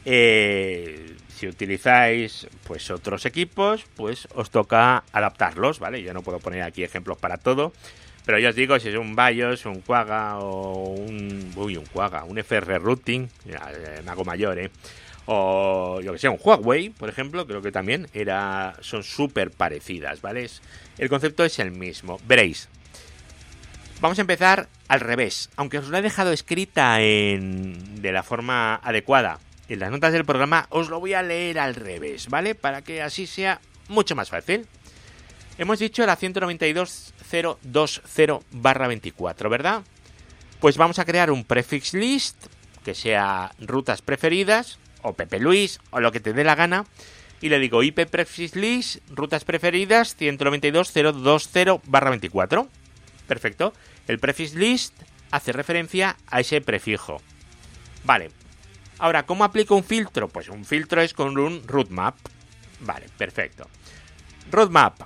Eh, 0.06 1.16
si 1.36 1.48
utilizáis 1.48 2.48
pues 2.64 2.90
otros 2.92 3.26
equipos, 3.26 3.86
pues 3.96 4.28
os 4.36 4.50
toca 4.52 5.04
adaptarlos, 5.12 5.80
¿vale? 5.80 6.02
Yo 6.02 6.14
no 6.14 6.22
puedo 6.22 6.40
poner 6.40 6.64
aquí 6.64 6.84
ejemplos 6.84 7.18
para 7.18 7.38
todo, 7.38 7.74
pero 8.26 8.40
ya 8.40 8.50
os 8.50 8.56
digo, 8.56 8.80
si 8.80 8.90
es 8.90 8.96
un 8.96 9.16
BIOS, 9.16 9.66
un 9.66 9.82
Quagga 9.82 10.40
o 10.40 10.94
un... 10.94 11.52
Uy, 11.56 11.78
un 11.78 11.86
Quagga, 11.86 12.24
un 12.24 12.38
FR 12.38 12.80
Routing, 12.80 13.30
me 13.46 14.12
hago 14.12 14.26
mayor, 14.26 14.60
¿eh? 14.60 14.72
o 15.28 16.02
yo 16.04 16.14
que 16.14 16.20
sé, 16.20 16.30
un 16.30 16.40
Huawei, 16.42 16.90
por 16.90 17.10
ejemplo, 17.10 17.48
creo 17.48 17.62
que 17.62 17.72
también 17.72 18.08
era, 18.14 18.76
son 18.82 19.04
súper 19.04 19.52
parecidas, 19.52 20.22
¿vale? 20.22 20.48
el 20.98 21.10
concepto 21.10 21.44
es 21.44 21.60
el 21.60 21.72
mismo. 21.72 22.20
Veréis. 22.28 22.70
Vamos 24.02 24.18
a 24.20 24.22
empezar 24.22 24.68
al 24.88 25.00
revés. 25.00 25.50
Aunque 25.56 25.80
os 25.80 25.88
lo 25.88 25.98
he 25.98 26.02
dejado 26.02 26.32
escrita 26.32 27.02
en, 27.02 28.02
de 28.02 28.12
la 28.12 28.24
forma 28.24 28.76
adecuada 28.76 29.40
en 29.68 29.80
las 29.80 29.90
notas 29.90 30.14
del 30.14 30.26
programa, 30.26 30.68
os 30.70 30.90
lo 30.90 31.00
voy 31.00 31.14
a 31.14 31.24
leer 31.24 31.58
al 31.60 31.76
revés, 31.76 32.28
¿vale? 32.30 32.54
Para 32.54 32.82
que 32.82 33.02
así 33.02 33.26
sea 33.26 33.62
mucho 33.88 34.16
más 34.16 34.30
fácil. 34.30 34.68
Hemos 35.58 35.80
dicho 35.80 36.06
la 36.06 36.18
192.020 37.32 38.44
barra 38.52 38.88
24, 38.88 39.50
¿verdad? 39.50 39.84
Pues 40.60 40.78
vamos 40.78 41.00
a 41.00 41.06
crear 41.06 41.32
un 41.32 41.44
prefix 41.44 41.94
list 41.94 42.48
que 42.84 42.96
sea 42.96 43.52
rutas 43.60 44.02
preferidas 44.02 44.80
o 45.02 45.14
Pepe 45.14 45.40
Luis 45.40 45.80
o 45.92 46.00
lo 46.00 46.12
que 46.12 46.20
te 46.20 46.34
dé 46.34 46.44
la 46.44 46.56
gana 46.56 46.86
y 47.42 47.50
le 47.50 47.60
digo 47.60 47.84
IP 47.84 48.08
prefix 48.08 48.56
list 48.56 48.98
rutas 49.10 49.44
preferidas 49.44 50.18
192.020 50.20 51.82
barra 51.86 52.10
24. 52.10 52.68
Perfecto. 53.28 53.74
El 54.08 54.20
prefix 54.20 54.54
list 54.54 54.94
hace 55.32 55.52
referencia 55.52 56.16
a 56.28 56.40
ese 56.40 56.62
prefijo. 56.62 57.22
Vale. 58.04 58.32
Ahora, 58.98 59.26
¿cómo 59.26 59.44
aplico 59.44 59.76
un 59.76 59.84
filtro? 59.84 60.30
Pues 60.30 60.48
un 60.50 60.64
filtro 60.64 61.02
es 61.02 61.14
con 61.14 61.38
un 61.38 61.68
rootmap. 61.68 62.16
Vale, 62.80 63.08
perfecto. 63.18 63.68
Roadmap. 64.52 65.02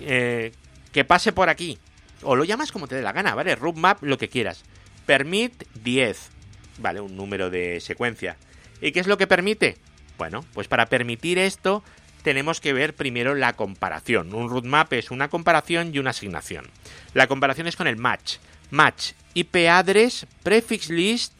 Eh, 0.00 0.52
que 0.96 1.04
pase 1.04 1.30
por 1.30 1.50
aquí. 1.50 1.78
O 2.22 2.36
lo 2.36 2.44
llamas 2.44 2.72
como 2.72 2.88
te 2.88 2.94
dé 2.94 3.02
la 3.02 3.12
gana, 3.12 3.34
¿vale? 3.34 3.54
Roadmap, 3.54 4.02
lo 4.02 4.16
que 4.16 4.30
quieras. 4.30 4.64
Permit 5.04 5.64
10. 5.74 6.30
Vale, 6.78 7.02
un 7.02 7.14
número 7.14 7.50
de 7.50 7.82
secuencia. 7.82 8.38
¿Y 8.80 8.92
qué 8.92 9.00
es 9.00 9.06
lo 9.06 9.18
que 9.18 9.26
permite? 9.26 9.76
Bueno, 10.16 10.42
pues 10.54 10.68
para 10.68 10.86
permitir 10.86 11.38
esto 11.38 11.84
tenemos 12.22 12.62
que 12.62 12.72
ver 12.72 12.94
primero 12.94 13.34
la 13.34 13.52
comparación. 13.52 14.32
Un 14.32 14.48
roadmap 14.48 14.90
es 14.94 15.10
una 15.10 15.28
comparación 15.28 15.94
y 15.94 15.98
una 15.98 16.10
asignación. 16.10 16.64
La 17.12 17.26
comparación 17.26 17.66
es 17.66 17.76
con 17.76 17.88
el 17.88 17.98
match. 17.98 18.36
Match, 18.70 19.12
IP 19.34 19.68
address, 19.68 20.26
prefix 20.42 20.88
list, 20.88 21.34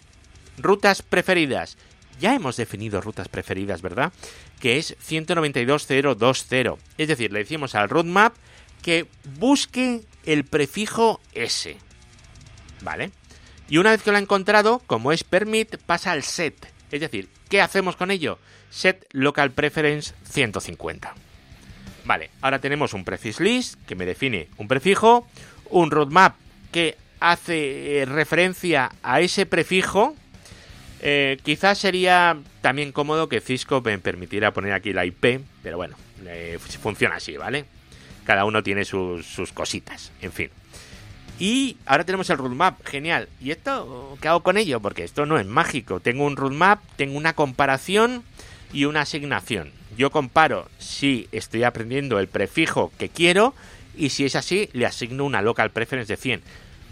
rutas 0.59 1.01
preferidas. 1.01 1.79
Ya 2.21 2.35
hemos 2.35 2.59
definido 2.59 3.01
rutas 3.01 3.29
preferidas, 3.29 3.81
¿verdad? 3.81 4.13
Que 4.61 4.77
es 4.77 4.99
192.020. 4.99 6.77
Es 6.99 7.09
decir, 7.09 7.33
le 7.33 7.39
decimos 7.39 7.75
al 7.75 7.89
roadmap 7.89 8.35
que 8.87 9.07
busque 9.41 10.03
el 10.27 10.45
prefijo 10.45 11.21
S. 11.35 11.77
¿Vale? 12.83 13.11
Y 13.69 13.79
una 13.79 13.91
vez 13.91 14.01
que 14.01 14.13
lo 14.13 14.17
ha 14.17 14.21
encontrado, 14.21 14.81
como 14.87 15.11
es 15.11 15.25
permit, 15.25 15.77
pasa 15.79 16.13
al 16.13 16.23
set. 16.23 16.73
Es 16.93 17.01
decir, 17.01 17.29
¿qué 17.49 17.61
hacemos 17.61 17.97
con 17.97 18.13
ello? 18.13 18.39
Set 18.71 19.05
local 19.11 19.51
preference 19.51 20.15
150. 20.31 21.15
Vale, 22.05 22.31
ahora 22.41 22.61
tenemos 22.61 22.95
un 22.95 23.05
prefix 23.05 23.41
list 23.41 23.75
que 23.89 23.97
me 23.97 24.07
define 24.07 24.51
un 24.57 24.69
prefijo, 24.69 25.27
un 25.69 25.91
roadmap 25.91 26.37
que 26.71 26.97
hace 27.19 28.03
eh, 28.03 28.05
referencia 28.05 28.93
a 29.03 29.21
ese 29.21 29.47
prefijo. 29.47 30.15
Eh, 31.01 31.39
quizás 31.43 31.79
sería 31.79 32.39
también 32.61 32.93
cómodo 32.93 33.29
que 33.29 33.41
Cisco 33.41 33.81
me 33.81 33.99
permitiera 33.99 34.53
poner 34.53 34.75
aquí 34.75 34.93
la 34.93 35.05
IP, 35.05 35.41
pero 35.65 35.77
bueno, 35.77 35.97
eh, 36.25 36.61
funciona 36.81 37.17
así, 37.17 37.37
¿vale? 37.37 37.65
Cada 38.27 38.45
uno 38.45 38.63
tiene 38.63 38.85
sus, 38.85 39.53
cositas, 39.55 40.13
en 40.21 40.33
fin. 40.33 40.51
Y 41.39 41.77
ahora 41.87 42.05
tenemos 42.05 42.29
el 42.31 42.39
roadmap, 42.39 42.85
genial. 42.85 43.29
¿Y 43.41 43.51
esto 43.51 44.19
qué 44.21 44.29
hago 44.29 44.43
con 44.43 44.57
ello? 44.57 44.81
Porque 44.81 45.05
esto 45.05 45.27
no 45.27 45.39
es 45.39 45.47
mágico. 45.47 46.01
Tengo 46.01 46.25
un 46.25 46.37
roadmap, 46.37 46.81
tengo 46.97 47.17
una 47.17 47.35
comparación 47.35 48.23
y 48.73 48.87
una 48.87 49.03
asignación. 49.03 49.71
Yo 49.97 50.11
comparo 50.11 50.69
si 50.79 51.29
estoy 51.33 51.63
aprendiendo 51.63 52.19
el 52.19 52.29
prefijo 52.29 52.93
que 52.99 53.09
quiero 53.09 53.55
y 53.97 54.11
si 54.11 54.25
es 54.25 54.37
así, 54.37 54.69
le 54.73 54.87
asigno 54.87 55.25
una 55.25 55.43
local 55.43 55.71
preference 55.71 56.13
de 56.13 56.17
100. 56.17 56.43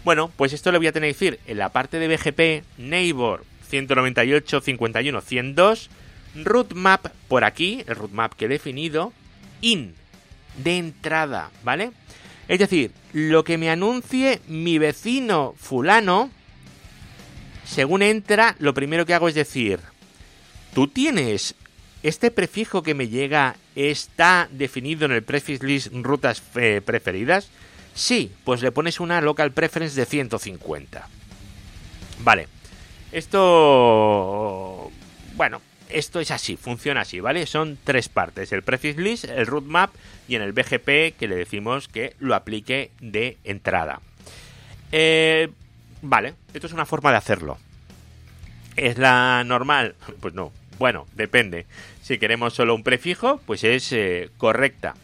Bueno, 0.03 0.31
pues 0.35 0.53
esto 0.53 0.71
lo 0.71 0.77
voy 0.77 0.87
a 0.87 0.91
tener 0.91 1.09
que 1.09 1.13
decir 1.13 1.39
en 1.47 1.57
la 1.57 1.69
parte 1.69 1.99
de 1.99 2.07
BGP, 2.07 2.63
neighbor 2.77 3.43
198, 3.69 4.61
51, 4.61 5.21
102, 5.21 5.89
rootmap 6.43 7.07
por 7.27 7.43
aquí, 7.43 7.83
el 7.87 7.95
rootmap 7.95 8.33
que 8.33 8.45
he 8.45 8.47
definido, 8.47 9.13
in, 9.61 9.95
de 10.57 10.77
entrada, 10.77 11.51
¿vale? 11.63 11.91
Es 12.47 12.59
decir, 12.59 12.91
lo 13.13 13.43
que 13.43 13.57
me 13.57 13.69
anuncie 13.69 14.41
mi 14.47 14.77
vecino 14.77 15.55
fulano, 15.57 16.29
según 17.65 18.01
entra, 18.01 18.55
lo 18.59 18.73
primero 18.73 19.05
que 19.05 19.13
hago 19.13 19.27
es 19.27 19.35
decir, 19.35 19.79
¿tú 20.73 20.87
tienes 20.87 21.55
este 22.03 22.29
prefijo 22.29 22.83
que 22.83 22.93
me 22.93 23.07
llega 23.07 23.55
está 23.75 24.47
definido 24.51 25.05
en 25.05 25.11
el 25.11 25.23
prefix 25.23 25.63
list 25.63 25.87
rutas 25.91 26.43
eh, 26.55 26.81
preferidas? 26.85 27.49
Sí, 27.95 28.31
pues 28.43 28.61
le 28.61 28.71
pones 28.71 28.99
una 28.99 29.21
local 29.21 29.51
preference 29.51 29.99
de 29.99 30.05
150. 30.05 31.07
Vale. 32.23 32.47
Esto 33.11 34.91
bueno, 35.35 35.61
esto 35.95 36.19
es 36.19 36.29
así, 36.29 36.57
funciona 36.57 37.01
así, 37.01 37.21
¿vale? 37.21 37.45
Son 37.45 37.77
tres 37.81 38.09
partes, 38.09 38.51
el 38.51 38.63
prefix 38.63 38.97
list, 38.97 39.25
el 39.25 39.47
root 39.47 39.63
map 39.63 39.91
y 40.27 40.35
en 40.35 40.41
el 40.41 40.51
BGP 40.51 41.17
que 41.17 41.27
le 41.29 41.37
decimos 41.37 41.87
que 41.87 42.15
lo 42.19 42.35
aplique 42.35 42.91
de 42.99 43.37
entrada. 43.45 44.01
Eh, 44.91 45.49
vale, 46.01 46.33
esto 46.53 46.67
es 46.67 46.73
una 46.73 46.85
forma 46.85 47.11
de 47.11 47.17
hacerlo. 47.17 47.57
¿Es 48.75 48.97
la 48.97 49.43
normal? 49.45 49.95
Pues 50.19 50.33
no. 50.33 50.51
Bueno, 50.77 51.07
depende. 51.13 51.65
Si 52.01 52.17
queremos 52.17 52.53
solo 52.53 52.75
un 52.75 52.83
prefijo, 52.83 53.39
pues 53.45 53.63
es 53.63 53.93
eh, 53.93 54.29
correcta. 54.37 54.95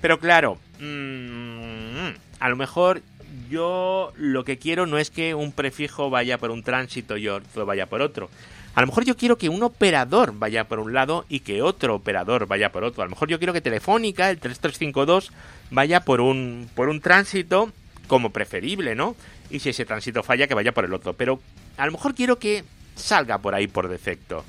Pero 0.00 0.18
claro, 0.18 0.58
mmm, 0.80 2.08
a 2.40 2.48
lo 2.48 2.56
mejor 2.56 3.02
yo 3.50 4.14
lo 4.16 4.44
que 4.44 4.56
quiero 4.56 4.86
no 4.86 4.96
es 4.96 5.10
que 5.10 5.34
un 5.34 5.52
prefijo 5.52 6.08
vaya 6.08 6.38
por 6.38 6.50
un 6.50 6.62
tránsito 6.62 7.18
y 7.18 7.28
otro 7.28 7.66
vaya 7.66 7.86
por 7.86 8.00
otro. 8.00 8.30
A 8.74 8.80
lo 8.80 8.86
mejor 8.86 9.04
yo 9.04 9.16
quiero 9.16 9.36
que 9.36 9.50
un 9.50 9.62
operador 9.62 10.32
vaya 10.38 10.64
por 10.64 10.78
un 10.78 10.94
lado 10.94 11.26
y 11.28 11.40
que 11.40 11.60
otro 11.60 11.94
operador 11.94 12.46
vaya 12.46 12.72
por 12.72 12.84
otro. 12.84 13.02
A 13.02 13.06
lo 13.06 13.10
mejor 13.10 13.28
yo 13.28 13.38
quiero 13.38 13.52
que 13.52 13.60
Telefónica, 13.60 14.30
el 14.30 14.38
3352, 14.38 15.30
vaya 15.70 16.00
por 16.00 16.22
un, 16.22 16.70
por 16.74 16.88
un 16.88 17.00
tránsito 17.00 17.70
como 18.06 18.30
preferible, 18.30 18.94
¿no? 18.94 19.14
Y 19.50 19.58
si 19.58 19.70
ese 19.70 19.84
tránsito 19.84 20.22
falla, 20.22 20.46
que 20.46 20.54
vaya 20.54 20.72
por 20.72 20.86
el 20.86 20.94
otro. 20.94 21.12
Pero 21.12 21.40
a 21.76 21.84
lo 21.84 21.92
mejor 21.92 22.14
quiero 22.14 22.38
que 22.38 22.64
salga 22.94 23.38
por 23.38 23.54
ahí 23.54 23.66
por 23.66 23.88
defecto. 23.88 24.44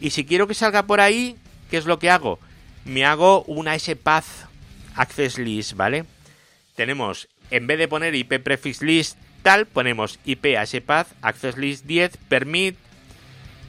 Y 0.00 0.10
si 0.10 0.24
quiero 0.24 0.46
que 0.46 0.54
salga 0.54 0.84
por 0.84 1.00
ahí, 1.00 1.36
¿qué 1.68 1.76
es 1.76 1.86
lo 1.86 1.98
que 1.98 2.10
hago? 2.10 2.38
Me 2.84 3.04
hago 3.04 3.42
una 3.44 3.76
SPath 3.76 4.26
Access 4.94 5.38
List, 5.38 5.74
¿vale? 5.74 6.04
Tenemos, 6.76 7.28
en 7.50 7.66
vez 7.66 7.78
de 7.78 7.88
poner 7.88 8.14
IP 8.14 8.38
Prefix 8.40 8.82
List 8.82 9.18
tal, 9.42 9.66
ponemos 9.66 10.20
IP 10.24 10.46
SPath 10.64 11.08
Access 11.22 11.56
List 11.56 11.84
10 11.86 12.16
Permit 12.28 12.76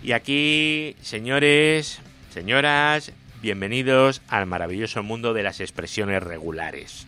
y 0.04 0.12
aquí, 0.12 0.96
señores, 1.02 2.00
señoras, 2.34 3.12
bienvenidos 3.42 4.22
al 4.28 4.46
maravilloso 4.46 5.04
mundo 5.04 5.34
de 5.34 5.44
las 5.44 5.60
expresiones 5.60 6.24
regulares. 6.24 7.08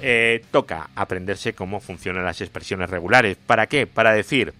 Eh, 0.00 0.44
toca 0.50 0.90
aprenderse 0.94 1.52
cómo 1.52 1.80
funcionan 1.80 2.24
las 2.24 2.40
expresiones 2.40 2.90
regulares. 2.90 3.36
¿Para 3.46 3.66
qué? 3.66 3.86
Para 3.86 4.12
decir, 4.12 4.52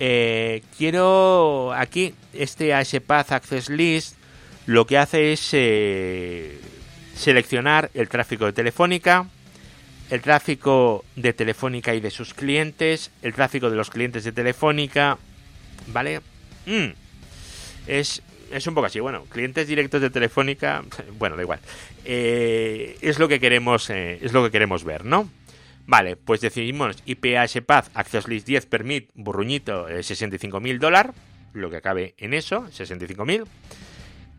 eh, 0.00 0.62
quiero 0.76 1.72
aquí, 1.74 2.14
este 2.32 2.74
ASPath 2.74 3.32
Access 3.32 3.68
List 3.68 4.16
lo 4.66 4.86
que 4.86 4.98
hace 4.98 5.32
es 5.32 5.48
eh, 5.52 6.60
seleccionar 7.14 7.90
el 7.94 8.08
tráfico 8.08 8.44
de 8.44 8.52
Telefónica, 8.52 9.26
el 10.10 10.20
tráfico 10.20 11.04
de 11.16 11.32
Telefónica 11.32 11.94
y 11.94 12.00
de 12.00 12.10
sus 12.10 12.34
clientes, 12.34 13.10
el 13.22 13.32
tráfico 13.32 13.70
de 13.70 13.76
los 13.76 13.90
clientes 13.90 14.24
de 14.24 14.32
Telefónica, 14.32 15.18
¿vale? 15.86 16.20
Mm. 16.66 16.88
Es, 17.86 18.22
es 18.52 18.66
un 18.66 18.74
poco 18.74 18.86
así. 18.86 19.00
Bueno, 19.00 19.24
clientes 19.24 19.66
directos 19.66 20.00
de 20.00 20.10
Telefónica, 20.10 20.84
bueno, 21.18 21.36
da 21.36 21.42
igual. 21.42 21.60
Eh, 22.04 22.98
es 23.00 23.18
lo 23.18 23.28
que 23.28 23.40
queremos, 23.40 23.90
eh, 23.90 24.18
es 24.22 24.32
lo 24.32 24.44
que 24.44 24.50
queremos 24.50 24.84
ver, 24.84 25.04
¿no? 25.04 25.30
Vale, 25.86 26.16
pues 26.16 26.42
decidimos 26.42 27.02
IPAS 27.06 27.62
Access 27.94 28.28
List 28.28 28.46
10 28.46 28.66
Permit, 28.66 29.10
burruñito, 29.14 29.88
eh, 29.88 30.00
65.000 30.00 30.78
dólares, 30.78 31.12
lo 31.54 31.70
que 31.70 31.80
cabe 31.80 32.14
en 32.18 32.34
eso, 32.34 32.66
65.000. 32.66 33.46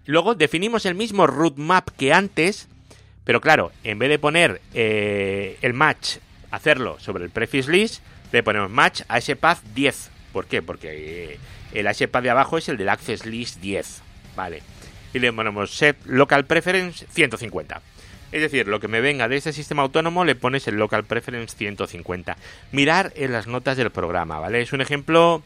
Luego 0.05 0.35
definimos 0.35 0.85
el 0.85 0.93
mismo 0.93 1.25
root 1.25 1.57
map 1.57 1.89
que 1.89 2.13
antes, 2.13 2.67
pero 3.23 3.41
claro, 3.41 3.71
en 3.83 3.97
vez 3.97 4.09
de 4.09 4.19
poner 4.19 4.61
eh, 4.75 5.57
el 5.61 5.73
match, 5.73 6.17
hacerlo 6.51 6.99
sobre 6.99 7.23
el 7.23 7.31
prefix 7.31 7.67
list, 7.67 8.03
le 8.31 8.43
ponemos 8.43 8.69
match 8.69 9.01
a 9.07 9.17
ese 9.17 9.35
path 9.35 9.63
10. 9.73 10.11
¿Por 10.33 10.45
qué? 10.45 10.61
Porque 10.61 11.33
eh, 11.33 11.39
el 11.73 11.87
HPAD 11.87 12.23
de 12.23 12.29
abajo 12.29 12.57
es 12.57 12.69
el 12.69 12.77
del 12.77 12.89
Access 12.89 13.25
List 13.25 13.59
10. 13.59 14.01
Vale. 14.35 14.61
Y 15.13 15.19
le 15.19 15.33
ponemos 15.33 15.71
set 15.71 15.97
local 16.05 16.45
preference 16.45 17.05
150. 17.09 17.81
Es 18.31 18.41
decir, 18.41 18.67
lo 18.67 18.79
que 18.79 18.87
me 18.87 19.01
venga 19.01 19.27
de 19.27 19.37
este 19.37 19.53
sistema 19.53 19.81
autónomo 19.81 20.23
le 20.23 20.35
pones 20.35 20.67
el 20.67 20.75
local 20.75 21.03
preference 21.03 21.57
150. 21.57 22.37
Mirar 22.71 23.11
en 23.15 23.31
las 23.31 23.47
notas 23.47 23.75
del 23.75 23.89
programa, 23.89 24.39
¿vale? 24.39 24.61
Es 24.61 24.71
un 24.71 24.81
ejemplo 24.81 25.41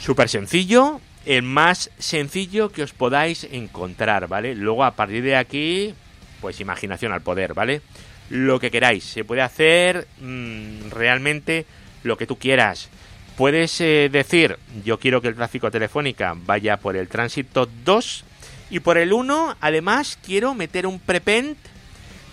súper 0.00 0.28
sencillo 0.28 1.00
el 1.26 1.42
más 1.42 1.90
sencillo 1.98 2.70
que 2.70 2.84
os 2.84 2.92
podáis 2.92 3.44
encontrar, 3.50 4.28
¿vale? 4.28 4.54
Luego 4.54 4.84
a 4.84 4.92
partir 4.92 5.24
de 5.24 5.36
aquí, 5.36 5.92
pues 6.40 6.60
imaginación 6.60 7.12
al 7.12 7.20
poder, 7.20 7.52
¿vale? 7.52 7.82
Lo 8.30 8.60
que 8.60 8.70
queráis, 8.70 9.04
se 9.04 9.24
puede 9.24 9.42
hacer 9.42 10.06
mm, 10.20 10.90
realmente 10.90 11.66
lo 12.04 12.16
que 12.16 12.26
tú 12.26 12.38
quieras. 12.38 12.88
Puedes 13.36 13.78
eh, 13.82 14.08
decir, 14.10 14.58
yo 14.82 14.98
quiero 14.98 15.20
que 15.20 15.28
el 15.28 15.34
tráfico 15.34 15.70
telefónica 15.70 16.34
vaya 16.34 16.78
por 16.78 16.96
el 16.96 17.08
tránsito 17.08 17.68
2 17.84 18.24
y 18.70 18.80
por 18.80 18.96
el 18.96 19.12
1, 19.12 19.56
además, 19.60 20.18
quiero 20.24 20.54
meter 20.54 20.86
un 20.86 20.98
prepend. 20.98 21.56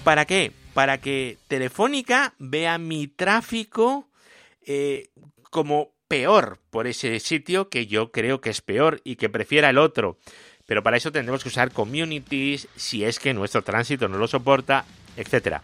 ¿Para 0.05 0.25
qué? 0.25 0.53
Para 0.73 0.99
que 0.99 1.37
Telefónica 1.47 2.33
vea 2.39 2.77
mi 2.77 3.07
tráfico 3.07 4.07
eh, 4.65 5.09
como 5.49 5.91
peor 6.07 6.59
por 6.69 6.87
ese 6.87 7.19
sitio 7.19 7.69
que 7.69 7.85
yo 7.85 8.11
creo 8.11 8.39
que 8.39 8.49
es 8.49 8.61
peor 8.61 9.01
y 9.03 9.17
que 9.17 9.29
prefiera 9.29 9.69
el 9.69 9.77
otro. 9.77 10.17
Pero 10.65 10.83
para 10.83 10.97
eso 10.97 11.11
tendremos 11.11 11.43
que 11.43 11.49
usar 11.49 11.71
communities 11.71 12.69
si 12.77 13.03
es 13.03 13.19
que 13.19 13.33
nuestro 13.33 13.61
tránsito 13.61 14.07
no 14.07 14.17
lo 14.17 14.27
soporta, 14.27 14.85
etcétera. 15.17 15.61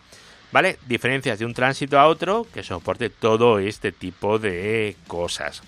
¿Vale? 0.52 0.80
Diferencias 0.88 1.38
de 1.40 1.46
un 1.46 1.54
tránsito 1.54 2.00
a 2.00 2.08
otro 2.08 2.48
que 2.54 2.64
soporte 2.64 3.10
todo 3.10 3.60
este 3.60 3.92
tipo 3.92 4.40
de 4.40 4.96
cosas. 5.08 5.62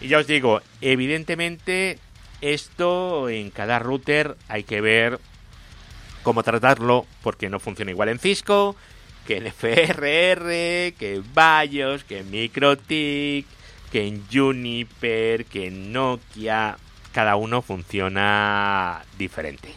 Y 0.00 0.08
ya 0.08 0.18
os 0.18 0.26
digo, 0.26 0.60
evidentemente 0.80 1.98
esto 2.40 3.28
en 3.28 3.50
cada 3.50 3.78
router 3.78 4.36
hay 4.48 4.64
que 4.64 4.80
ver 4.80 5.20
cómo 6.24 6.42
tratarlo 6.42 7.06
porque 7.22 7.48
no 7.48 7.60
funciona 7.60 7.92
igual 7.92 8.08
en 8.08 8.18
Cisco, 8.18 8.74
que 9.26 9.36
en 9.36 9.46
FRR, 9.52 10.94
que 10.98 11.14
en 11.14 11.24
BIOS, 11.34 12.04
que 12.04 12.18
en 12.18 12.30
MikroTik, 12.30 13.46
que 13.92 14.06
en 14.06 14.26
Juniper, 14.32 15.44
que 15.44 15.68
en 15.68 15.92
Nokia, 15.92 16.76
cada 17.12 17.36
uno 17.36 17.62
funciona 17.62 19.04
diferente. 19.16 19.74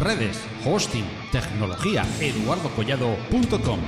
Redes, 0.00 0.40
hosting, 0.64 1.04
tecnología, 1.32 2.06
eduardocollado.com. 2.20 3.80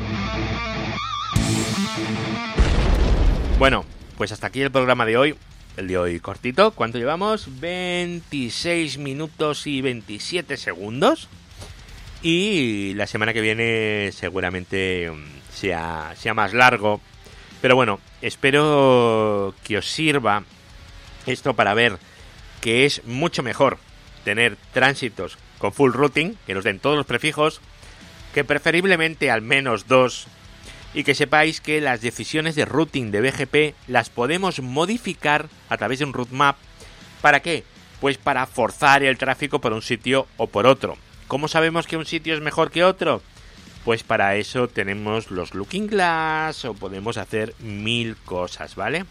Bueno, 3.60 3.84
pues 4.16 4.32
hasta 4.32 4.48
aquí 4.48 4.60
el 4.60 4.72
programa 4.72 5.06
de 5.06 5.16
hoy. 5.16 5.36
El 5.76 5.86
de 5.86 5.98
hoy 5.98 6.18
cortito. 6.18 6.72
¿Cuánto 6.72 6.98
llevamos? 6.98 7.60
26 7.60 8.98
minutos 8.98 9.68
y 9.68 9.82
27 9.82 10.56
segundos. 10.56 11.28
Y 12.22 12.92
la 12.94 13.06
semana 13.06 13.32
que 13.32 13.40
viene 13.40 14.10
seguramente 14.12 15.12
mm, 15.12 15.52
sea, 15.52 16.14
sea 16.16 16.34
más 16.34 16.52
largo. 16.54 17.00
Pero 17.62 17.76
bueno, 17.76 18.00
espero 18.20 19.54
que 19.62 19.78
os 19.78 19.88
sirva 19.88 20.42
esto 21.26 21.54
para 21.54 21.72
ver 21.74 21.98
que 22.60 22.84
es 22.84 23.04
mucho 23.04 23.44
mejor 23.44 23.78
tener 24.24 24.56
tránsitos 24.72 25.38
con 25.60 25.72
full 25.72 25.92
routing, 25.92 26.36
que 26.46 26.54
nos 26.54 26.64
den 26.64 26.80
todos 26.80 26.96
los 26.96 27.06
prefijos, 27.06 27.60
que 28.34 28.42
preferiblemente 28.42 29.30
al 29.30 29.42
menos 29.42 29.86
dos, 29.86 30.26
y 30.94 31.04
que 31.04 31.14
sepáis 31.14 31.60
que 31.60 31.80
las 31.80 32.00
decisiones 32.00 32.56
de 32.56 32.64
routing 32.64 33.12
de 33.12 33.20
BGP 33.20 33.76
las 33.86 34.10
podemos 34.10 34.60
modificar 34.60 35.48
a 35.68 35.76
través 35.76 36.00
de 36.00 36.06
un 36.06 36.12
route 36.12 36.34
¿Para 37.20 37.40
qué? 37.40 37.64
Pues 38.00 38.18
para 38.18 38.46
forzar 38.46 39.02
el 39.02 39.18
tráfico 39.18 39.60
por 39.60 39.72
un 39.72 39.82
sitio 39.82 40.26
o 40.36 40.46
por 40.46 40.66
otro. 40.66 40.96
¿Cómo 41.28 41.46
sabemos 41.46 41.86
que 41.86 41.96
un 41.96 42.06
sitio 42.06 42.34
es 42.34 42.40
mejor 42.40 42.70
que 42.70 42.82
otro? 42.82 43.22
Pues 43.84 44.02
para 44.02 44.36
eso 44.36 44.68
tenemos 44.68 45.30
los 45.30 45.54
Looking 45.54 45.86
Glass 45.86 46.64
o 46.64 46.74
podemos 46.74 47.18
hacer 47.18 47.54
mil 47.60 48.16
cosas, 48.16 48.74
¿vale? 48.74 49.04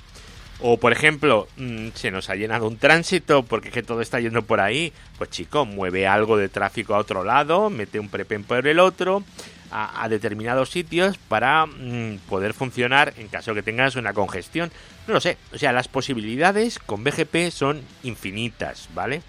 O 0.62 0.78
por 0.78 0.92
ejemplo, 0.92 1.48
mm, 1.58 1.90
se 1.96 2.12
nos 2.12 2.30
ha 2.30 2.36
llenado 2.36 2.68
un 2.68 2.78
tránsito 2.78 3.44
porque 3.44 3.72
que 3.72 3.84
todo 3.84 4.02
está 4.02 4.20
yendo 4.20 4.42
por 4.42 4.60
ahí. 4.60 4.92
Pues 5.18 5.30
chico, 5.30 5.66
mueve 5.66 6.06
algo 6.06 6.38
de 6.38 6.50
tráfico 6.50 6.96
a 6.96 7.00
otro 7.00 7.24
lado, 7.24 7.70
mete 7.70 8.00
un 8.00 8.10
prepen 8.10 8.44
por 8.44 8.68
el 8.68 8.80
otro, 8.80 9.24
a, 9.72 10.08
determinados 10.10 10.70
sitios 10.70 11.18
para 11.18 11.66
mm, 11.66 12.20
poder 12.28 12.54
funcionar 12.54 13.14
en 13.18 13.28
caso 13.28 13.54
que 13.54 13.64
tengas 13.64 13.96
una 13.96 14.14
congestión. 14.14 14.72
No 15.08 15.14
lo 15.14 15.22
sé, 15.22 15.38
o 15.54 15.58
sea, 15.58 15.72
las 15.72 15.88
posibilidades 15.88 16.80
con 16.80 17.04
BGP 17.04 17.52
son 17.52 17.82
infinitas, 18.04 18.90
¿vale? 18.94 19.22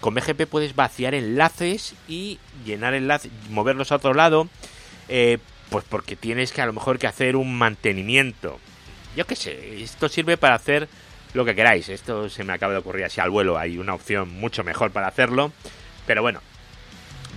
Con 0.00 0.14
BGP 0.14 0.46
puedes 0.46 0.76
vaciar 0.76 1.14
enlaces 1.14 1.94
y 2.06 2.38
llenar 2.64 2.94
enlaces, 2.94 3.32
moverlos 3.50 3.90
a 3.90 3.96
otro 3.96 4.14
lado, 4.14 4.48
eh, 5.08 5.38
pues 5.70 5.84
porque 5.88 6.14
tienes 6.14 6.52
que 6.52 6.62
a 6.62 6.66
lo 6.66 6.72
mejor 6.72 6.98
que 6.98 7.06
hacer 7.06 7.34
un 7.34 7.56
mantenimiento. 7.56 8.60
Yo 9.16 9.26
qué 9.26 9.34
sé, 9.34 9.82
esto 9.82 10.10
sirve 10.10 10.36
para 10.36 10.56
hacer 10.56 10.88
lo 11.32 11.44
que 11.44 11.54
queráis. 11.54 11.88
Esto 11.88 12.28
se 12.28 12.44
me 12.44 12.52
acaba 12.52 12.74
de 12.74 12.80
ocurrir 12.80 13.06
así 13.06 13.20
al 13.20 13.30
vuelo. 13.30 13.58
Hay 13.58 13.78
una 13.78 13.94
opción 13.94 14.28
mucho 14.28 14.62
mejor 14.62 14.90
para 14.90 15.08
hacerlo. 15.08 15.52
Pero 16.06 16.20
bueno, 16.20 16.40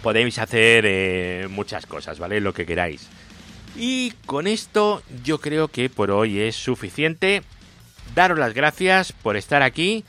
podéis 0.04 0.40
hacer 0.40 0.84
eh, 0.86 1.48
muchas 1.50 1.86
cosas, 1.86 2.20
¿vale? 2.20 2.42
Lo 2.42 2.54
que 2.54 2.66
queráis. 2.66 3.08
Y 3.78 4.12
con 4.26 4.46
esto 4.46 5.02
yo 5.24 5.40
creo 5.40 5.70
que 5.70 5.90
por 5.90 6.12
hoy 6.12 6.40
es 6.40 6.58
suficiente. 6.58 7.44
Daros 8.14 8.38
las 8.38 8.54
gracias 8.54 9.14
por 9.14 9.38
estar 9.38 9.62
aquí. 9.62 10.04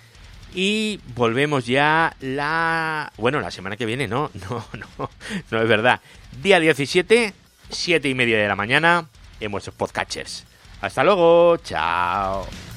Y 0.53 0.99
volvemos 1.15 1.67
ya 1.67 2.17
la... 2.21 3.13
Bueno, 3.17 3.41
la 3.41 3.53
semana 3.53 3.77
que 3.77 3.87
viene, 3.87 4.09
no, 4.09 4.33
no, 4.51 4.67
no, 4.99 5.11
no 5.53 5.63
es 5.63 5.69
verdad. 5.69 6.01
Día 6.43 6.59
17, 6.59 7.33
7 7.71 8.09
y 8.09 8.15
media 8.15 8.39
de 8.39 8.49
la 8.49 8.57
mañana 8.57 9.07
en 9.39 9.53
vuestros 9.53 9.77
podcatchers. 9.77 10.50
Hasta 10.81 11.05
luego, 11.05 11.57
chao. 11.59 12.70